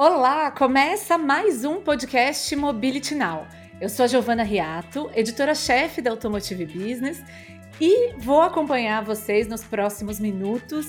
Olá, 0.00 0.52
começa 0.52 1.18
mais 1.18 1.64
um 1.64 1.80
podcast 1.82 2.54
Mobility 2.54 3.16
Now. 3.16 3.48
Eu 3.80 3.88
sou 3.88 4.04
a 4.04 4.06
Giovana 4.06 4.44
Riato, 4.44 5.10
editora-chefe 5.12 6.00
da 6.00 6.12
Automotive 6.12 6.66
Business, 6.66 7.20
e 7.80 8.14
vou 8.16 8.40
acompanhar 8.40 9.02
vocês 9.02 9.48
nos 9.48 9.64
próximos 9.64 10.20
minutos. 10.20 10.86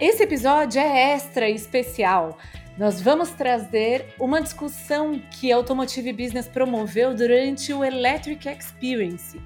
Esse 0.00 0.22
episódio 0.22 0.80
é 0.80 1.12
extra 1.12 1.50
e 1.50 1.54
especial. 1.54 2.38
Nós 2.78 2.98
vamos 3.02 3.28
trazer 3.28 4.06
uma 4.18 4.40
discussão 4.40 5.20
que 5.32 5.52
a 5.52 5.56
Automotive 5.56 6.10
Business 6.10 6.48
promoveu 6.48 7.14
durante 7.14 7.74
o 7.74 7.84
Electric 7.84 8.48
Experience, 8.48 9.38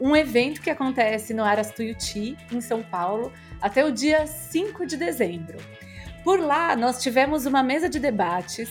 um 0.00 0.16
evento 0.16 0.60
que 0.60 0.70
acontece 0.70 1.32
no 1.32 1.44
Aras 1.44 1.70
Tuiuti, 1.70 2.36
em 2.50 2.60
São 2.60 2.82
Paulo, 2.82 3.32
até 3.62 3.84
o 3.84 3.92
dia 3.92 4.26
5 4.26 4.86
de 4.86 4.96
dezembro. 4.96 5.56
Por 6.24 6.40
lá, 6.40 6.76
nós 6.76 7.02
tivemos 7.02 7.46
uma 7.46 7.62
mesa 7.62 7.88
de 7.88 7.98
debates 7.98 8.70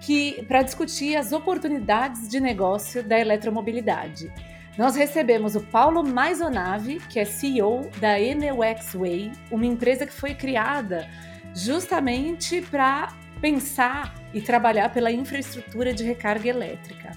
que 0.00 0.42
para 0.48 0.62
discutir 0.62 1.16
as 1.16 1.32
oportunidades 1.32 2.28
de 2.28 2.40
negócio 2.40 3.02
da 3.02 3.18
eletromobilidade. 3.18 4.32
Nós 4.78 4.96
recebemos 4.96 5.56
o 5.56 5.60
Paulo 5.60 6.02
Maisonave, 6.02 7.00
que 7.00 7.18
é 7.18 7.24
CEO 7.24 7.90
da 8.00 8.18
Enelx 8.18 8.94
Way, 8.94 9.32
uma 9.50 9.66
empresa 9.66 10.06
que 10.06 10.12
foi 10.12 10.34
criada 10.34 11.08
justamente 11.54 12.62
para 12.62 13.12
pensar 13.40 14.14
e 14.32 14.40
trabalhar 14.40 14.90
pela 14.90 15.10
infraestrutura 15.10 15.92
de 15.92 16.04
recarga 16.04 16.48
elétrica. 16.48 17.12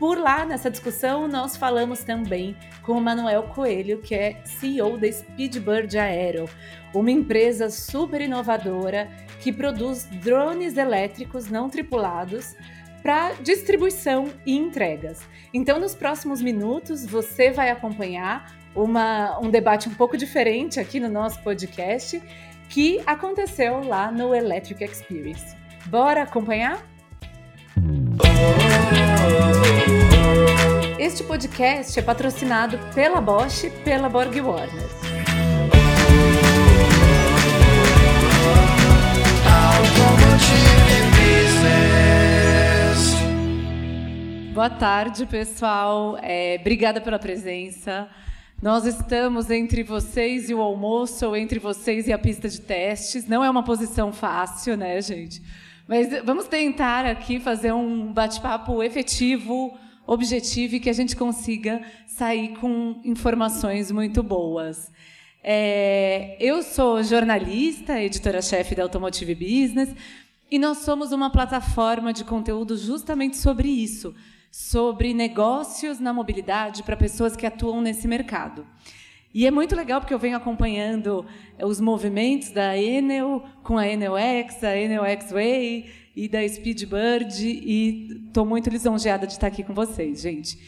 Por 0.00 0.18
lá, 0.18 0.46
nessa 0.46 0.70
discussão, 0.70 1.28
nós 1.28 1.58
falamos 1.58 2.02
também 2.02 2.56
com 2.82 2.92
o 2.92 3.00
Manuel 3.02 3.42
Coelho, 3.42 4.00
que 4.00 4.14
é 4.14 4.40
CEO 4.46 4.96
da 4.96 5.12
Speedbird 5.12 5.98
Aero, 5.98 6.48
uma 6.94 7.10
empresa 7.10 7.68
super 7.68 8.22
inovadora 8.22 9.10
que 9.40 9.52
produz 9.52 10.06
drones 10.06 10.78
elétricos 10.78 11.50
não 11.50 11.68
tripulados 11.68 12.56
para 13.02 13.34
distribuição 13.42 14.30
e 14.46 14.56
entregas. 14.56 15.20
Então, 15.52 15.78
nos 15.78 15.94
próximos 15.94 16.40
minutos, 16.40 17.04
você 17.04 17.50
vai 17.50 17.68
acompanhar 17.68 18.56
uma, 18.74 19.38
um 19.38 19.50
debate 19.50 19.90
um 19.90 19.94
pouco 19.94 20.16
diferente 20.16 20.80
aqui 20.80 20.98
no 20.98 21.10
nosso 21.10 21.42
podcast 21.42 22.22
que 22.70 23.02
aconteceu 23.04 23.86
lá 23.86 24.10
no 24.10 24.34
Electric 24.34 24.82
Experience. 24.82 25.54
Bora 25.88 26.22
acompanhar? 26.22 26.82
Este 30.98 31.24
podcast 31.24 31.98
é 31.98 32.02
patrocinado 32.02 32.78
pela 32.94 33.20
Bosch 33.20 33.64
e 33.64 33.70
pela 33.70 34.08
Borg 34.08 34.40
Warner. 34.40 34.88
Boa 44.52 44.68
tarde, 44.68 45.24
pessoal. 45.24 46.18
É, 46.20 46.58
obrigada 46.60 47.00
pela 47.00 47.18
presença. 47.18 48.08
Nós 48.60 48.84
estamos 48.84 49.50
entre 49.50 49.82
vocês 49.82 50.50
e 50.50 50.54
o 50.54 50.60
almoço, 50.60 51.26
ou 51.26 51.34
entre 51.34 51.58
vocês 51.58 52.06
e 52.06 52.12
a 52.12 52.18
pista 52.18 52.46
de 52.46 52.60
testes. 52.60 53.26
Não 53.26 53.42
é 53.42 53.48
uma 53.48 53.62
posição 53.62 54.12
fácil, 54.12 54.76
né, 54.76 55.00
gente? 55.00 55.40
Mas 55.90 56.06
vamos 56.24 56.46
tentar 56.46 57.04
aqui 57.04 57.40
fazer 57.40 57.72
um 57.72 58.12
bate-papo 58.12 58.80
efetivo, 58.80 59.76
objetivo 60.06 60.76
e 60.76 60.78
que 60.78 60.88
a 60.88 60.92
gente 60.92 61.16
consiga 61.16 61.82
sair 62.06 62.50
com 62.58 63.00
informações 63.02 63.90
muito 63.90 64.22
boas. 64.22 64.92
É, 65.42 66.36
eu 66.38 66.62
sou 66.62 67.02
jornalista, 67.02 68.00
editora-chefe 68.00 68.76
da 68.76 68.84
Automotive 68.84 69.34
Business, 69.34 69.92
e 70.48 70.60
nós 70.60 70.78
somos 70.78 71.10
uma 71.10 71.28
plataforma 71.28 72.12
de 72.12 72.22
conteúdo 72.22 72.76
justamente 72.76 73.36
sobre 73.36 73.68
isso, 73.68 74.14
sobre 74.48 75.12
negócios 75.12 75.98
na 75.98 76.12
mobilidade 76.12 76.84
para 76.84 76.96
pessoas 76.96 77.34
que 77.34 77.44
atuam 77.44 77.80
nesse 77.80 78.06
mercado. 78.06 78.64
E 79.32 79.46
é 79.46 79.50
muito 79.50 79.76
legal 79.76 80.00
porque 80.00 80.12
eu 80.12 80.18
venho 80.18 80.36
acompanhando 80.36 81.24
eh, 81.56 81.64
os 81.64 81.80
movimentos 81.80 82.50
da 82.50 82.76
Enel 82.76 83.44
com 83.62 83.78
a 83.78 83.86
Enel 83.86 84.16
X, 84.16 84.64
a 84.64 84.76
Enel 84.76 85.04
X 85.04 85.30
Way 85.30 85.90
e 86.16 86.28
da 86.28 86.46
Speedbird 86.46 87.46
e 87.46 88.24
estou 88.26 88.44
muito 88.44 88.68
lisonjeada 88.68 89.28
de 89.28 89.34
estar 89.34 89.46
aqui 89.46 89.62
com 89.62 89.72
vocês, 89.72 90.20
gente. 90.20 90.58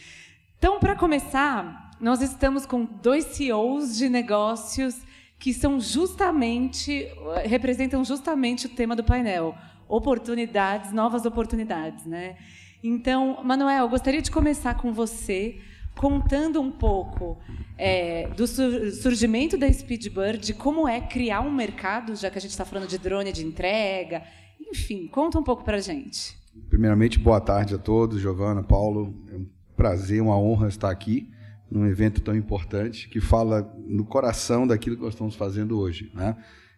Então, 0.57 0.79
para 0.79 0.95
começar, 0.95 1.91
nós 1.99 2.21
estamos 2.21 2.65
com 2.65 2.85
dois 2.85 3.25
CEOs 3.25 3.97
de 3.97 4.07
negócios 4.07 4.95
que 5.37 5.53
são 5.53 5.77
justamente 5.77 7.03
eh, 7.03 7.45
representam 7.45 8.01
justamente 8.05 8.67
o 8.67 8.69
tema 8.69 8.95
do 8.95 9.03
painel, 9.03 9.53
oportunidades, 9.89 10.93
novas 10.93 11.25
oportunidades, 11.25 12.05
né? 12.05 12.37
Então, 12.81 13.43
Manuel, 13.43 13.83
eu 13.83 13.89
gostaria 13.89 14.21
de 14.21 14.31
começar 14.31 14.75
com 14.75 14.93
você 14.93 15.59
contando 15.95 16.59
um 16.61 16.71
pouco 16.71 17.37
é, 17.77 18.27
do 18.29 18.45
surgimento 18.47 19.57
da 19.57 19.71
Speedbird, 19.71 20.39
de 20.39 20.53
como 20.53 20.87
é 20.87 20.99
criar 21.01 21.41
um 21.41 21.51
mercado, 21.51 22.15
já 22.15 22.29
que 22.29 22.37
a 22.37 22.41
gente 22.41 22.51
está 22.51 22.65
falando 22.65 22.87
de 22.87 22.97
drone 22.97 23.31
de 23.31 23.45
entrega, 23.45 24.23
enfim, 24.59 25.07
conta 25.07 25.39
um 25.39 25.43
pouco 25.43 25.63
para 25.63 25.77
a 25.77 25.81
gente. 25.81 26.37
Primeiramente, 26.69 27.17
boa 27.19 27.41
tarde 27.41 27.75
a 27.75 27.77
todos, 27.77 28.21
Giovana, 28.21 28.63
Paulo, 28.63 29.13
é 29.31 29.35
um 29.35 29.47
prazer, 29.75 30.21
uma 30.21 30.37
honra 30.37 30.67
estar 30.67 30.89
aqui 30.89 31.29
num 31.69 31.87
evento 31.87 32.21
tão 32.21 32.35
importante 32.35 33.09
que 33.09 33.19
fala 33.19 33.73
no 33.87 34.05
coração 34.05 34.67
daquilo 34.67 34.95
que 34.95 35.01
nós 35.01 35.13
estamos 35.13 35.35
fazendo 35.35 35.79
hoje, 35.79 36.11
né? 36.13 36.37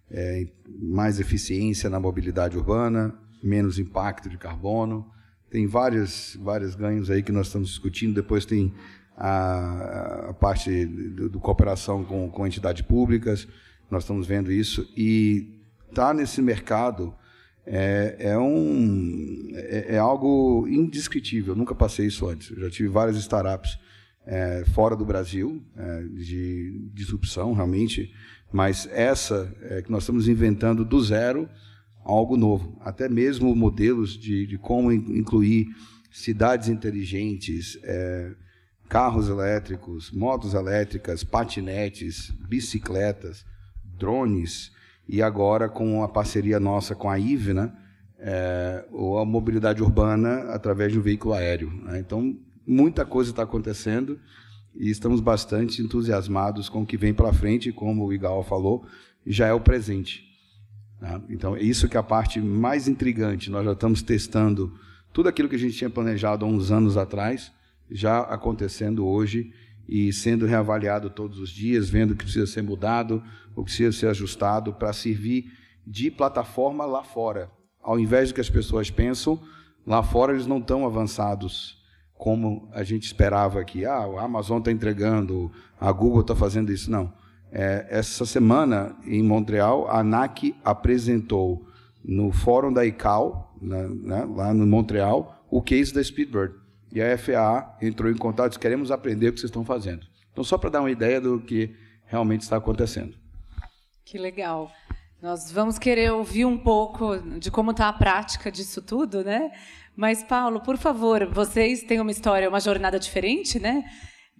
É, 0.09 0.47
mais 0.79 1.19
eficiência 1.19 1.89
na 1.89 1.99
mobilidade 1.99 2.55
urbana, 2.55 3.13
menos 3.43 3.79
impacto 3.79 4.29
de 4.29 4.37
carbono, 4.37 5.11
tem 5.49 5.67
vários, 5.67 6.37
vários 6.41 6.75
ganhos 6.75 7.09
aí 7.09 7.23
que 7.23 7.31
nós 7.31 7.47
estamos 7.47 7.69
discutindo. 7.69 8.13
Depois 8.13 8.45
tem 8.45 8.73
a, 9.17 10.29
a 10.29 10.33
parte 10.33 10.85
do, 10.85 11.29
do, 11.29 11.39
cooperação 11.39 12.03
com, 12.03 12.29
com 12.29 12.45
entidades 12.45 12.81
públicas, 12.81 13.47
nós 13.89 14.03
estamos 14.03 14.27
vendo 14.27 14.51
isso, 14.51 14.87
e 14.95 15.61
estar 15.89 16.07
tá 16.07 16.13
nesse 16.13 16.41
mercado 16.41 17.13
é, 17.65 18.15
é, 18.19 18.37
um, 18.37 19.49
é, 19.53 19.95
é, 19.95 19.97
algo 19.97 20.67
indescritível, 20.67 21.55
nunca 21.55 21.73
passei 21.73 22.07
isso 22.07 22.27
antes. 22.27 22.51
Eu 22.51 22.59
já 22.59 22.69
tive 22.69 22.89
várias 22.89 23.17
startups 23.17 23.79
é, 24.25 24.63
fora 24.73 24.95
do 24.95 25.05
Brasil, 25.05 25.63
é, 25.75 26.03
de 26.03 26.89
disrupção 26.93 27.53
realmente, 27.53 28.13
mas 28.51 28.87
essa 28.91 29.53
é, 29.63 29.81
que 29.81 29.91
nós 29.91 30.03
estamos 30.03 30.27
inventando 30.27 30.85
do 30.85 31.01
zero, 31.01 31.49
algo 32.03 32.37
novo. 32.37 32.77
Até 32.81 33.09
mesmo 33.09 33.55
modelos 33.55 34.17
de, 34.17 34.45
de 34.45 34.57
como 34.57 34.91
incluir 34.91 35.67
cidades 36.11 36.69
inteligentes, 36.69 37.79
é, 37.83 38.31
carros 38.87 39.29
elétricos, 39.29 40.11
motos 40.11 40.53
elétricas, 40.53 41.23
patinetes, 41.23 42.31
bicicletas, 42.47 43.45
drones 43.97 44.71
e 45.07 45.21
agora 45.21 45.69
com 45.69 46.03
a 46.03 46.07
parceria 46.07 46.59
nossa 46.59 46.95
com 46.95 47.09
a 47.09 47.19
IVE, 47.19 47.53
né, 47.53 47.71
é, 48.19 48.85
ou 48.91 49.19
a 49.19 49.25
mobilidade 49.25 49.83
urbana 49.83 50.51
através 50.51 50.91
de 50.91 50.99
um 50.99 51.01
veículo 51.01 51.33
aéreo. 51.33 51.71
Né? 51.83 51.99
Então, 51.99 52.37
muita 52.65 53.05
coisa 53.05 53.31
está 53.31 53.43
acontecendo 53.43 54.19
e 54.73 54.89
estamos 54.89 55.21
bastante 55.21 55.81
entusiasmados 55.81 56.69
com 56.69 56.81
o 56.81 56.85
que 56.85 56.97
vem 56.97 57.13
pela 57.13 57.33
frente, 57.33 57.71
como 57.71 58.05
o 58.05 58.13
Igal 58.13 58.43
falou, 58.43 58.85
já 59.25 59.47
é 59.47 59.53
o 59.53 59.59
presente. 59.59 60.23
Né? 60.99 61.21
Então, 61.29 61.55
é 61.55 61.61
isso 61.61 61.87
que 61.87 61.97
é 61.97 61.99
a 61.99 62.03
parte 62.03 62.39
mais 62.41 62.87
intrigante. 62.87 63.49
Nós 63.49 63.65
já 63.65 63.73
estamos 63.73 64.01
testando 64.01 64.73
tudo 65.13 65.29
aquilo 65.29 65.47
que 65.47 65.55
a 65.55 65.59
gente 65.59 65.77
tinha 65.77 65.89
planejado 65.89 66.45
há 66.45 66.47
uns 66.47 66.71
anos 66.71 66.97
atrás, 66.97 67.51
já 67.89 68.21
acontecendo 68.21 69.05
hoje 69.05 69.53
e 69.87 70.11
sendo 70.11 70.45
reavaliado 70.45 71.09
todos 71.09 71.39
os 71.39 71.49
dias, 71.49 71.89
vendo 71.89 72.11
o 72.11 72.15
que 72.15 72.23
precisa 72.23 72.47
ser 72.47 72.61
mudado, 72.61 73.23
o 73.55 73.63
que 73.63 73.65
precisa 73.65 73.91
ser 73.91 74.07
ajustado 74.07 74.73
para 74.73 74.91
servir 74.93 75.51
de 75.85 76.09
plataforma 76.09 76.85
lá 76.85 77.03
fora. 77.03 77.49
Ao 77.81 77.99
invés 77.99 78.29
do 78.29 78.35
que 78.35 78.41
as 78.41 78.49
pessoas 78.49 78.89
pensam, 78.89 79.39
lá 79.85 80.01
fora 80.01 80.33
eles 80.33 80.47
não 80.47 80.57
estão 80.57 80.85
avançados 80.85 81.83
como 82.17 82.67
a 82.73 82.83
gente 82.83 83.03
esperava 83.03 83.59
aqui. 83.59 83.85
Ah, 83.85 83.99
a 83.99 84.23
Amazon 84.23 84.59
está 84.59 84.71
entregando, 84.71 85.51
a 85.79 85.91
Google 85.91 86.21
está 86.21 86.35
fazendo 86.35 86.71
isso. 86.71 86.89
Não. 86.89 87.13
É, 87.51 87.85
essa 87.89 88.25
semana, 88.25 88.95
em 89.05 89.21
Montreal, 89.21 89.87
a 89.87 89.99
ANAC 89.99 90.55
apresentou 90.63 91.67
no 92.03 92.31
fórum 92.31 92.73
da 92.73 92.85
ICAO, 92.85 93.55
né, 93.61 93.87
né, 93.87 94.27
lá 94.35 94.53
no 94.53 94.65
Montreal, 94.65 95.45
o 95.49 95.61
case 95.61 95.93
da 95.93 96.03
Speedbird 96.03 96.64
e 96.95 97.01
a 97.01 97.17
FAA 97.17 97.77
entrou 97.81 98.09
em 98.09 98.15
contato 98.15 98.45
e 98.45 98.49
disse, 98.51 98.59
queremos 98.59 98.89
aprender 98.89 99.27
o 99.27 99.33
que 99.33 99.39
vocês 99.41 99.49
estão 99.49 99.65
fazendo. 99.65 100.07
Então, 100.31 100.45
só 100.45 100.57
para 100.57 100.69
dar 100.69 100.79
uma 100.79 100.89
ideia 100.89 101.19
do 101.19 101.41
que 101.41 101.75
realmente 102.05 102.41
está 102.41 102.55
acontecendo. 102.55 103.17
Que 104.05 104.17
legal. 104.17 104.71
Nós 105.21 105.51
vamos 105.51 105.77
querer 105.77 106.13
ouvir 106.13 106.45
um 106.45 106.57
pouco 106.57 107.17
de 107.37 107.51
como 107.51 107.71
está 107.71 107.89
a 107.89 107.93
prática 107.93 108.49
disso 108.49 108.81
tudo, 108.81 109.25
né? 109.25 109.51
Mas, 109.93 110.23
Paulo, 110.23 110.61
por 110.61 110.77
favor, 110.77 111.25
vocês 111.25 111.83
têm 111.83 111.99
uma 111.99 112.11
história, 112.11 112.47
uma 112.47 112.61
jornada 112.61 112.97
diferente, 112.97 113.59
né? 113.59 113.83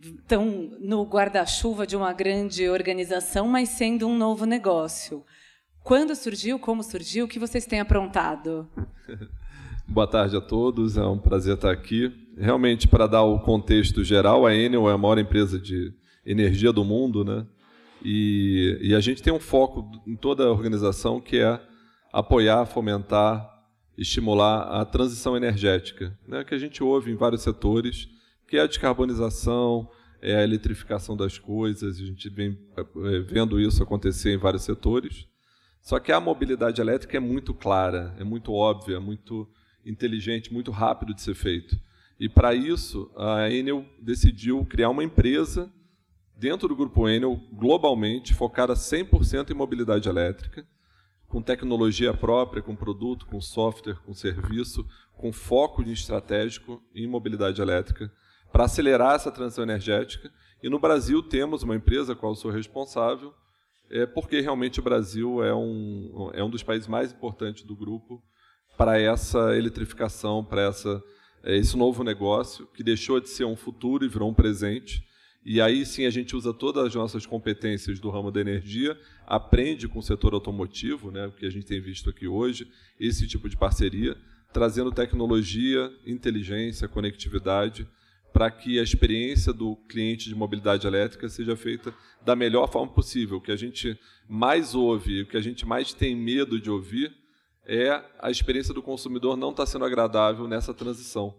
Estão 0.01 0.45
no 0.79 1.03
guarda-chuva 1.03 1.85
de 1.85 1.97
uma 1.97 2.13
grande 2.13 2.69
organização, 2.69 3.47
mas 3.47 3.67
sendo 3.69 4.07
um 4.07 4.17
novo 4.17 4.45
negócio. 4.45 5.25
Quando 5.83 6.15
surgiu, 6.15 6.57
como 6.57 6.83
surgiu, 6.83 7.25
o 7.25 7.27
que 7.27 7.39
vocês 7.39 7.65
têm 7.65 7.81
aprontado? 7.81 8.69
Boa 9.87 10.07
tarde 10.07 10.35
a 10.35 10.41
todos, 10.41 10.97
é 10.97 11.05
um 11.05 11.17
prazer 11.17 11.53
estar 11.55 11.71
aqui. 11.71 12.11
Realmente, 12.35 12.87
para 12.87 13.07
dar 13.07 13.21
o 13.21 13.39
contexto 13.39 14.03
geral, 14.03 14.45
a 14.45 14.53
Enel 14.53 14.89
é 14.89 14.93
a 14.93 14.97
maior 14.97 15.17
empresa 15.19 15.59
de 15.59 15.93
energia 16.25 16.73
do 16.73 16.83
mundo, 16.83 17.23
né? 17.23 17.45
E, 18.03 18.77
e 18.81 18.95
a 18.95 18.99
gente 18.99 19.21
tem 19.21 19.31
um 19.31 19.39
foco 19.39 19.89
em 20.05 20.15
toda 20.15 20.43
a 20.43 20.51
organização 20.51 21.21
que 21.21 21.37
é 21.37 21.61
apoiar, 22.11 22.65
fomentar, 22.65 23.47
estimular 23.97 24.63
a 24.81 24.83
transição 24.85 25.37
energética, 25.37 26.17
né? 26.27 26.43
que 26.43 26.53
a 26.53 26.57
gente 26.57 26.83
ouve 26.83 27.11
em 27.11 27.15
vários 27.15 27.41
setores, 27.41 28.07
que 28.47 28.57
é 28.57 28.61
a 28.61 28.67
descarbonização, 28.67 29.89
é 30.21 30.35
a 30.35 30.43
eletrificação 30.43 31.15
das 31.15 31.37
coisas, 31.37 31.99
a 31.99 32.05
gente 32.05 32.29
vem 32.29 32.57
é, 32.77 33.19
vendo 33.19 33.59
isso 33.59 33.81
acontecer 33.81 34.33
em 34.33 34.37
vários 34.37 34.63
setores. 34.63 35.25
Só 35.81 35.99
que 35.99 36.11
a 36.11 36.19
mobilidade 36.19 36.81
elétrica 36.81 37.17
é 37.17 37.19
muito 37.19 37.53
clara, 37.53 38.15
é 38.19 38.23
muito 38.23 38.51
óbvia, 38.51 38.95
é 38.95 38.99
muito 38.99 39.47
inteligente, 39.85 40.53
muito 40.53 40.71
rápido 40.71 41.13
de 41.13 41.21
ser 41.21 41.35
feito. 41.35 41.79
E 42.19 42.29
para 42.29 42.53
isso, 42.53 43.11
a 43.15 43.49
Enel 43.49 43.85
decidiu 44.01 44.65
criar 44.65 44.89
uma 44.89 45.03
empresa 45.03 45.71
dentro 46.37 46.67
do 46.67 46.75
grupo 46.75 47.07
Enel, 47.07 47.39
globalmente, 47.51 48.33
focada 48.33 48.73
100% 48.73 49.51
em 49.51 49.53
mobilidade 49.53 50.09
elétrica, 50.09 50.65
com 51.27 51.41
tecnologia 51.41 52.13
própria, 52.13 52.61
com 52.61 52.75
produto, 52.75 53.25
com 53.25 53.41
software, 53.41 53.99
com 54.05 54.13
serviço, 54.13 54.85
com 55.13 55.31
foco 55.31 55.81
estratégico 55.83 56.81
em 56.93 57.07
mobilidade 57.07 57.61
elétrica, 57.61 58.11
para 58.51 58.65
acelerar 58.65 59.15
essa 59.15 59.31
transição 59.31 59.63
energética. 59.63 60.31
E 60.63 60.69
no 60.69 60.79
Brasil 60.79 61.21
temos 61.21 61.63
uma 61.63 61.75
empresa 61.75 62.13
a 62.13 62.15
qual 62.15 62.31
eu 62.31 62.37
sou 62.37 62.51
responsável, 62.51 63.33
é 63.89 64.05
porque 64.05 64.39
realmente 64.39 64.79
o 64.79 64.83
Brasil 64.83 65.43
é 65.43 65.53
um, 65.53 66.31
é 66.33 66.43
um 66.43 66.49
dos 66.49 66.63
países 66.63 66.87
mais 66.87 67.11
importantes 67.11 67.63
do 67.63 67.75
grupo 67.75 68.23
para 68.77 68.99
essa 68.99 69.55
eletrificação, 69.55 70.43
para 70.43 70.63
essa, 70.63 71.03
é, 71.43 71.55
esse 71.57 71.77
novo 71.77 72.03
negócio, 72.03 72.67
que 72.73 72.83
deixou 72.83 73.19
de 73.19 73.29
ser 73.29 73.45
um 73.45 73.55
futuro 73.55 74.05
e 74.05 74.07
virou 74.07 74.29
um 74.29 74.33
presente. 74.33 75.05
E 75.45 75.61
aí 75.61 75.85
sim 75.85 76.05
a 76.05 76.09
gente 76.09 76.35
usa 76.35 76.53
todas 76.53 76.85
as 76.85 76.95
nossas 76.95 77.25
competências 77.25 77.99
do 77.99 78.09
ramo 78.09 78.31
da 78.31 78.41
energia, 78.41 78.99
aprende 79.27 79.87
com 79.87 79.99
o 79.99 80.03
setor 80.03 80.33
automotivo, 80.33 81.11
né, 81.11 81.27
o 81.27 81.31
que 81.31 81.45
a 81.45 81.49
gente 81.51 81.67
tem 81.67 81.79
visto 81.79 82.09
aqui 82.09 82.27
hoje, 82.27 82.67
esse 82.99 83.27
tipo 83.27 83.47
de 83.47 83.55
parceria, 83.55 84.17
trazendo 84.51 84.91
tecnologia, 84.91 85.91
inteligência, 86.05 86.87
conectividade, 86.87 87.87
para 88.33 88.49
que 88.49 88.79
a 88.79 88.83
experiência 88.83 89.53
do 89.53 89.75
cliente 89.87 90.27
de 90.27 90.35
mobilidade 90.35 90.85
elétrica 90.85 91.29
seja 91.29 91.55
feita 91.55 91.93
da 92.25 92.35
melhor 92.35 92.69
forma 92.69 92.91
possível. 92.91 93.37
O 93.37 93.41
que 93.41 93.51
a 93.51 93.55
gente 93.55 93.97
mais 94.27 94.75
ouve, 94.75 95.21
o 95.21 95.25
que 95.25 95.37
a 95.37 95.41
gente 95.41 95.65
mais 95.65 95.93
tem 95.93 96.15
medo 96.15 96.59
de 96.59 96.69
ouvir, 96.69 97.15
é 97.65 98.03
a 98.19 98.29
experiência 98.29 98.73
do 98.73 98.81
consumidor 98.81 99.35
não 99.35 99.51
estar 99.51 99.63
tá 99.63 99.67
sendo 99.67 99.85
agradável 99.85 100.47
nessa 100.47 100.73
transição. 100.73 101.35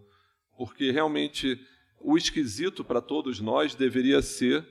Porque 0.57 0.91
realmente 0.91 1.59
o 1.99 2.17
esquisito 2.17 2.83
para 2.83 3.01
todos 3.01 3.39
nós 3.39 3.75
deveria 3.75 4.21
ser 4.21 4.65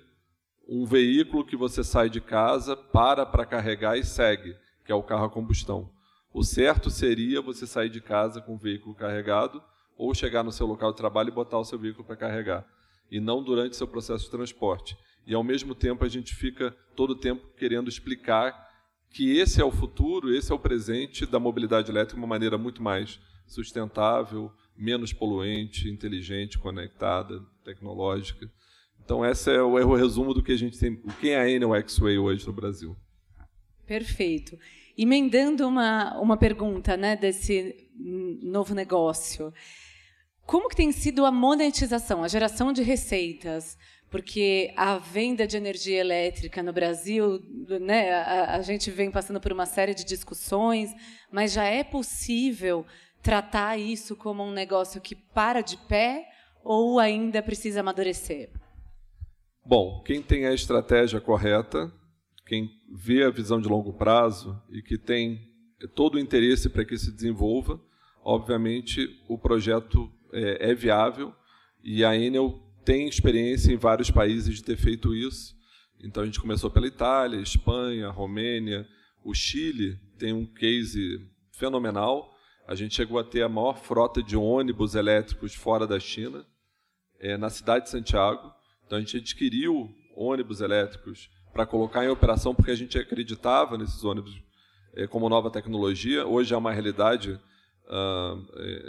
um 0.68 0.84
veículo 0.84 1.44
que 1.44 1.56
você 1.56 1.84
sai 1.84 2.10
de 2.10 2.20
casa, 2.20 2.76
para 2.76 3.24
para 3.24 3.46
carregar 3.46 3.96
e 3.96 4.04
segue, 4.04 4.56
que 4.84 4.90
é 4.90 4.94
o 4.94 5.02
carro 5.02 5.26
a 5.26 5.30
combustão. 5.30 5.90
O 6.32 6.42
certo 6.42 6.90
seria 6.90 7.40
você 7.40 7.66
sair 7.66 7.88
de 7.88 8.00
casa 8.00 8.40
com 8.40 8.54
o 8.54 8.58
veículo 8.58 8.94
carregado 8.94 9.62
ou 9.96 10.14
chegar 10.14 10.42
no 10.42 10.52
seu 10.52 10.66
local 10.66 10.90
de 10.90 10.98
trabalho 10.98 11.28
e 11.28 11.32
botar 11.32 11.58
o 11.58 11.64
seu 11.64 11.78
veículo 11.78 12.04
para 12.04 12.16
carregar, 12.16 12.66
e 13.10 13.18
não 13.20 13.42
durante 13.42 13.76
seu 13.76 13.88
processo 13.88 14.24
de 14.24 14.30
transporte. 14.30 14.96
E 15.26 15.34
ao 15.34 15.42
mesmo 15.42 15.74
tempo 15.74 16.04
a 16.04 16.08
gente 16.08 16.34
fica 16.34 16.76
todo 16.94 17.10
o 17.10 17.18
tempo 17.18 17.46
querendo 17.56 17.88
explicar 17.88 18.65
que 19.10 19.38
esse 19.38 19.60
é 19.60 19.64
o 19.64 19.70
futuro, 19.70 20.34
esse 20.34 20.52
é 20.52 20.54
o 20.54 20.58
presente 20.58 21.24
da 21.24 21.40
mobilidade 21.40 21.90
elétrica 21.90 22.14
de 22.14 22.20
uma 22.20 22.26
maneira 22.26 22.58
muito 22.58 22.82
mais 22.82 23.18
sustentável, 23.46 24.52
menos 24.76 25.12
poluente, 25.12 25.88
inteligente, 25.88 26.58
conectada, 26.58 27.40
tecnológica. 27.64 28.50
Então, 29.02 29.24
esse 29.24 29.50
é 29.52 29.62
o, 29.62 29.78
é 29.78 29.84
o 29.84 29.94
resumo 29.94 30.34
do 30.34 30.42
que 30.42 30.52
a 30.52 30.58
gente 30.58 30.78
tem, 30.78 30.96
quem 31.20 31.30
é 31.30 31.38
a 31.38 31.48
Enel 31.48 31.74
X-Way 31.76 32.18
hoje 32.18 32.46
no 32.46 32.52
Brasil. 32.52 32.96
Perfeito. 33.86 34.58
Emendando 34.98 35.66
uma, 35.66 36.18
uma 36.18 36.36
pergunta 36.36 36.96
né, 36.96 37.16
desse 37.16 37.88
novo 38.42 38.74
negócio. 38.74 39.52
Como 40.44 40.68
que 40.68 40.76
tem 40.76 40.92
sido 40.92 41.24
a 41.24 41.30
monetização, 41.30 42.22
a 42.22 42.28
geração 42.28 42.72
de 42.72 42.82
receitas? 42.82 43.78
Porque 44.10 44.72
a 44.76 44.98
venda 44.98 45.46
de 45.46 45.56
energia 45.56 46.00
elétrica 46.00 46.62
no 46.62 46.72
Brasil, 46.72 47.40
né, 47.80 48.12
a, 48.12 48.56
a 48.56 48.62
gente 48.62 48.90
vem 48.90 49.10
passando 49.10 49.40
por 49.40 49.52
uma 49.52 49.66
série 49.66 49.94
de 49.94 50.04
discussões, 50.04 50.94
mas 51.30 51.52
já 51.52 51.64
é 51.64 51.82
possível 51.82 52.86
tratar 53.20 53.76
isso 53.76 54.14
como 54.14 54.44
um 54.44 54.52
negócio 54.52 55.00
que 55.00 55.16
para 55.16 55.60
de 55.60 55.76
pé 55.76 56.28
ou 56.62 56.98
ainda 56.98 57.42
precisa 57.42 57.80
amadurecer? 57.80 58.50
Bom, 59.64 60.00
quem 60.04 60.22
tem 60.22 60.46
a 60.46 60.54
estratégia 60.54 61.20
correta, 61.20 61.92
quem 62.46 62.70
vê 62.92 63.24
a 63.24 63.30
visão 63.30 63.60
de 63.60 63.68
longo 63.68 63.92
prazo 63.92 64.60
e 64.70 64.80
que 64.80 64.96
tem 64.96 65.40
todo 65.94 66.14
o 66.14 66.18
interesse 66.20 66.68
para 66.68 66.84
que 66.84 66.96
se 66.96 67.12
desenvolva, 67.12 67.80
obviamente 68.22 69.08
o 69.28 69.36
projeto 69.36 70.08
é, 70.32 70.70
é 70.70 70.74
viável 70.74 71.32
e 71.82 72.04
a 72.04 72.16
Enel 72.16 72.60
tem 72.86 73.06
experiência 73.06 73.70
em 73.70 73.76
vários 73.76 74.10
países 74.10 74.56
de 74.56 74.64
ter 74.64 74.78
feito 74.78 75.14
isso. 75.14 75.54
Então 76.02 76.22
a 76.22 76.26
gente 76.26 76.40
começou 76.40 76.70
pela 76.70 76.86
Itália, 76.86 77.38
Espanha, 77.38 78.08
Romênia, 78.08 78.88
o 79.22 79.34
Chile 79.34 80.00
tem 80.16 80.32
um 80.32 80.46
case 80.46 81.20
fenomenal 81.52 82.34
a 82.66 82.74
gente 82.74 82.96
chegou 82.96 83.18
a 83.18 83.24
ter 83.24 83.42
a 83.42 83.48
maior 83.48 83.78
frota 83.78 84.20
de 84.20 84.36
ônibus 84.36 84.96
elétricos 84.96 85.54
fora 85.54 85.86
da 85.86 86.00
China, 86.00 86.44
é, 87.20 87.36
na 87.36 87.48
cidade 87.48 87.84
de 87.84 87.90
Santiago. 87.90 88.52
Então 88.84 88.98
a 88.98 89.00
gente 89.00 89.16
adquiriu 89.18 89.88
ônibus 90.16 90.60
elétricos 90.60 91.30
para 91.52 91.64
colocar 91.64 92.04
em 92.04 92.08
operação 92.08 92.54
porque 92.54 92.72
a 92.72 92.76
gente 92.76 92.98
acreditava 92.98 93.78
nesses 93.78 94.02
ônibus 94.02 94.42
é, 94.94 95.06
como 95.06 95.28
nova 95.28 95.48
tecnologia. 95.48 96.26
Hoje 96.26 96.52
é 96.52 96.56
uma 96.56 96.72
realidade 96.72 97.40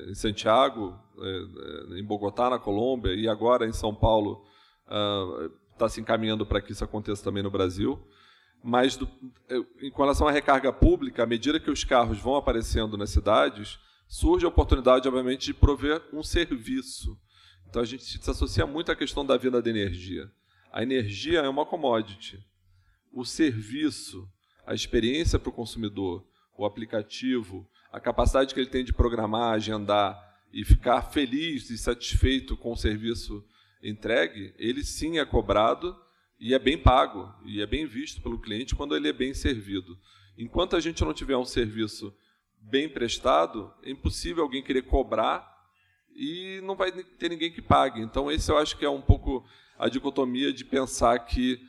em 0.08 0.16
Santiago, 0.16 0.98
é, 1.20 2.00
em 2.00 2.04
Bogotá, 2.04 2.50
na 2.50 2.60
Colômbia, 2.60 3.14
e 3.14 3.28
agora 3.28 3.68
em 3.68 3.74
São 3.74 3.94
Paulo 3.94 4.44
está 5.74 5.86
uh, 5.86 5.90
se 5.90 6.02
encaminhando 6.02 6.46
para 6.46 6.62
que 6.62 6.72
isso 6.72 6.84
aconteça 6.84 7.24
também 7.24 7.44
no 7.44 7.52
Brasil. 7.52 8.00
Mas, 8.64 8.98
do, 8.98 9.08
em 9.82 9.92
relação 9.92 10.28
à 10.28 10.32
recarga 10.32 10.74
pública, 10.74 11.24
à 11.24 11.26
medida 11.26 11.60
que 11.60 11.70
os 11.70 11.84
carros 11.84 12.20
vão 12.20 12.36
aparecendo 12.36 12.98
nas 12.98 13.12
cidades, 13.12 13.80
surge 14.08 14.46
a 14.46 14.50
oportunidade, 14.50 15.08
obviamente, 15.08 15.46
de 15.46 15.54
prover 15.54 16.02
um 16.12 16.24
serviço. 16.24 17.18
Então, 17.70 17.82
a 17.82 17.86
gente 17.86 18.04
se 18.04 18.30
associa 18.30 18.66
muito 18.66 18.92
à 18.92 18.96
questão 18.96 19.26
da 19.26 19.38
venda 19.38 19.62
da 19.62 19.70
energia. 19.70 20.32
A 20.72 20.82
energia 20.82 21.40
é 21.40 21.50
uma 21.50 21.66
commodity. 21.66 22.44
O 23.14 23.24
serviço, 23.24 24.28
a 24.66 24.74
experiência 24.74 25.38
para 25.38 25.50
o 25.50 25.54
consumidor, 25.54 26.26
o 26.58 26.66
aplicativo, 26.66 27.70
a 27.92 28.00
capacidade 28.00 28.54
que 28.54 28.60
ele 28.60 28.70
tem 28.70 28.84
de 28.84 28.94
programar, 28.94 29.54
agendar 29.54 30.18
e 30.52 30.64
ficar 30.64 31.02
feliz 31.04 31.70
e 31.70 31.78
satisfeito 31.78 32.56
com 32.58 32.72
o 32.72 32.78
serviço 32.78 33.44
entregue, 33.82 34.54
ele 34.58 34.84
sim 34.84 35.20
é 35.20 35.26
cobrado 35.26 35.96
e 36.40 36.54
é 36.54 36.60
bem 36.60 36.78
pago 36.78 37.34
e 37.46 37.62
é 37.62 37.66
bem 37.66 37.86
visto 37.86 38.22
pelo 38.22 38.40
cliente 38.40 38.76
quando 38.76 38.96
ele 38.96 39.08
é 39.08 39.14
bem 39.14 39.34
servido. 39.34 39.98
Enquanto 40.38 40.76
a 40.76 40.80
gente 40.80 41.04
não 41.04 41.14
tiver 41.14 41.38
um 41.38 41.46
serviço 41.46 42.14
bem 42.60 42.90
prestado, 42.90 43.74
é 43.84 43.90
impossível 43.90 44.44
alguém 44.44 44.64
querer 44.64 44.84
cobrar 44.84 45.58
e 46.16 46.60
não 46.64 46.76
vai 46.76 46.92
ter 46.92 47.30
ninguém 47.30 47.52
que 47.52 47.62
pague. 47.62 48.02
Então, 48.02 48.32
esse 48.32 48.52
eu 48.52 48.58
acho 48.58 48.78
que 48.78 48.86
é 48.86 48.90
um 48.90 49.02
pouco 49.02 49.46
a 49.78 49.88
dicotomia 49.88 50.52
de 50.52 50.66
pensar 50.66 51.20
que 51.20 51.60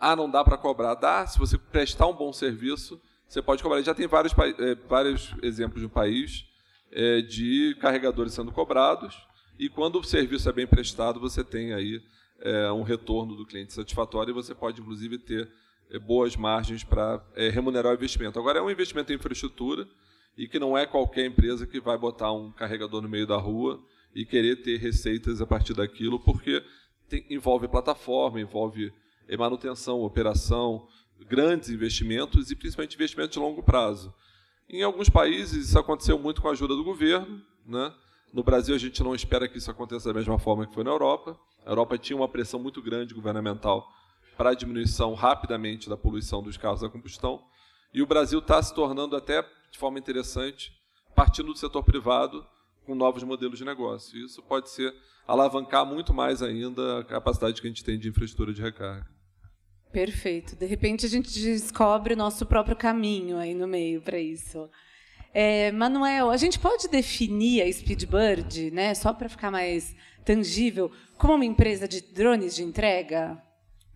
ah, 0.00 0.14
não 0.14 0.30
dá 0.30 0.44
para 0.44 0.56
cobrar. 0.56 0.94
Dá, 0.94 1.26
se 1.26 1.38
você 1.38 1.58
prestar 1.58 2.06
um 2.06 2.14
bom 2.14 2.32
serviço, 2.32 3.00
você 3.28 3.42
pode 3.42 3.62
cobrar. 3.62 3.82
Já 3.82 3.94
tem 3.94 4.06
vários, 4.06 4.32
é, 4.32 4.74
vários 4.88 5.34
exemplos 5.42 5.82
no 5.82 5.90
país 5.90 6.46
é, 6.90 7.20
de 7.20 7.76
carregadores 7.80 8.32
sendo 8.32 8.50
cobrados, 8.50 9.14
e 9.58 9.68
quando 9.68 9.98
o 9.98 10.04
serviço 10.04 10.48
é 10.48 10.52
bem 10.52 10.66
prestado, 10.66 11.20
você 11.20 11.44
tem 11.44 11.74
aí 11.74 12.00
é, 12.40 12.72
um 12.72 12.82
retorno 12.82 13.36
do 13.36 13.44
cliente 13.44 13.74
satisfatório 13.74 14.30
e 14.30 14.34
você 14.34 14.54
pode, 14.54 14.80
inclusive, 14.80 15.18
ter 15.18 15.50
boas 16.06 16.36
margens 16.36 16.84
para 16.84 17.22
remunerar 17.50 17.92
o 17.92 17.94
investimento. 17.94 18.38
Agora, 18.38 18.58
é 18.58 18.62
um 18.62 18.70
investimento 18.70 19.10
em 19.10 19.16
infraestrutura 19.16 19.88
e 20.36 20.46
que 20.46 20.58
não 20.58 20.76
é 20.76 20.86
qualquer 20.86 21.24
empresa 21.24 21.66
que 21.66 21.80
vai 21.80 21.96
botar 21.96 22.30
um 22.30 22.52
carregador 22.52 23.00
no 23.00 23.08
meio 23.08 23.26
da 23.26 23.38
rua 23.38 23.82
e 24.14 24.24
querer 24.26 24.56
ter 24.56 24.76
receitas 24.78 25.40
a 25.40 25.46
partir 25.46 25.72
daquilo, 25.72 26.20
porque 26.20 26.62
tem, 27.08 27.24
envolve 27.30 27.66
plataforma, 27.68 28.38
envolve 28.38 28.92
manutenção, 29.36 30.02
operação, 30.02 30.86
grandes 31.26 31.68
investimentos 31.68 32.50
e 32.50 32.56
principalmente 32.56 32.94
investimentos 32.94 33.32
de 33.32 33.38
longo 33.38 33.62
prazo. 33.62 34.14
Em 34.68 34.82
alguns 34.82 35.08
países 35.08 35.68
isso 35.68 35.78
aconteceu 35.78 36.18
muito 36.18 36.42
com 36.42 36.48
a 36.48 36.52
ajuda 36.52 36.76
do 36.76 36.84
governo, 36.84 37.42
né? 37.66 37.92
No 38.32 38.42
Brasil 38.42 38.74
a 38.74 38.78
gente 38.78 39.02
não 39.02 39.14
espera 39.14 39.48
que 39.48 39.56
isso 39.56 39.70
aconteça 39.70 40.12
da 40.12 40.18
mesma 40.18 40.38
forma 40.38 40.66
que 40.66 40.74
foi 40.74 40.84
na 40.84 40.90
Europa. 40.90 41.38
A 41.64 41.70
Europa 41.70 41.96
tinha 41.96 42.16
uma 42.16 42.28
pressão 42.28 42.60
muito 42.60 42.82
grande 42.82 43.14
governamental 43.14 43.90
para 44.36 44.50
a 44.50 44.54
diminuição 44.54 45.14
rapidamente 45.14 45.88
da 45.88 45.96
poluição 45.96 46.42
dos 46.42 46.56
carros 46.56 46.84
a 46.84 46.88
combustão. 46.88 47.42
E 47.92 48.02
o 48.02 48.06
Brasil 48.06 48.38
está 48.38 48.62
se 48.62 48.74
tornando 48.74 49.16
até 49.16 49.42
de 49.70 49.78
forma 49.78 49.98
interessante, 49.98 50.72
partindo 51.14 51.52
do 51.52 51.58
setor 51.58 51.82
privado 51.82 52.46
com 52.84 52.94
novos 52.94 53.22
modelos 53.22 53.58
de 53.58 53.64
negócio. 53.64 54.18
Isso 54.18 54.42
pode 54.42 54.70
ser 54.70 54.94
alavancar 55.26 55.84
muito 55.84 56.14
mais 56.14 56.42
ainda 56.42 57.00
a 57.00 57.04
capacidade 57.04 57.60
que 57.60 57.66
a 57.66 57.70
gente 57.70 57.84
tem 57.84 57.98
de 57.98 58.08
infraestrutura 58.08 58.52
de 58.52 58.62
recarga. 58.62 59.06
Perfeito. 59.92 60.54
De 60.54 60.66
repente 60.66 61.06
a 61.06 61.08
gente 61.08 61.32
descobre 61.32 62.14
o 62.14 62.16
nosso 62.16 62.44
próprio 62.44 62.76
caminho 62.76 63.38
aí 63.38 63.54
no 63.54 63.66
meio 63.66 64.00
para 64.00 64.18
isso. 64.18 64.68
É, 65.32 65.70
Manuel, 65.72 66.30
a 66.30 66.36
gente 66.36 66.58
pode 66.58 66.88
definir 66.88 67.62
a 67.62 67.72
Speedbird, 67.72 68.70
né, 68.70 68.94
só 68.94 69.12
para 69.12 69.28
ficar 69.28 69.50
mais 69.50 69.94
tangível, 70.24 70.90
como 71.16 71.34
uma 71.34 71.44
empresa 71.44 71.86
de 71.86 72.00
drones 72.00 72.54
de 72.54 72.62
entrega? 72.62 73.40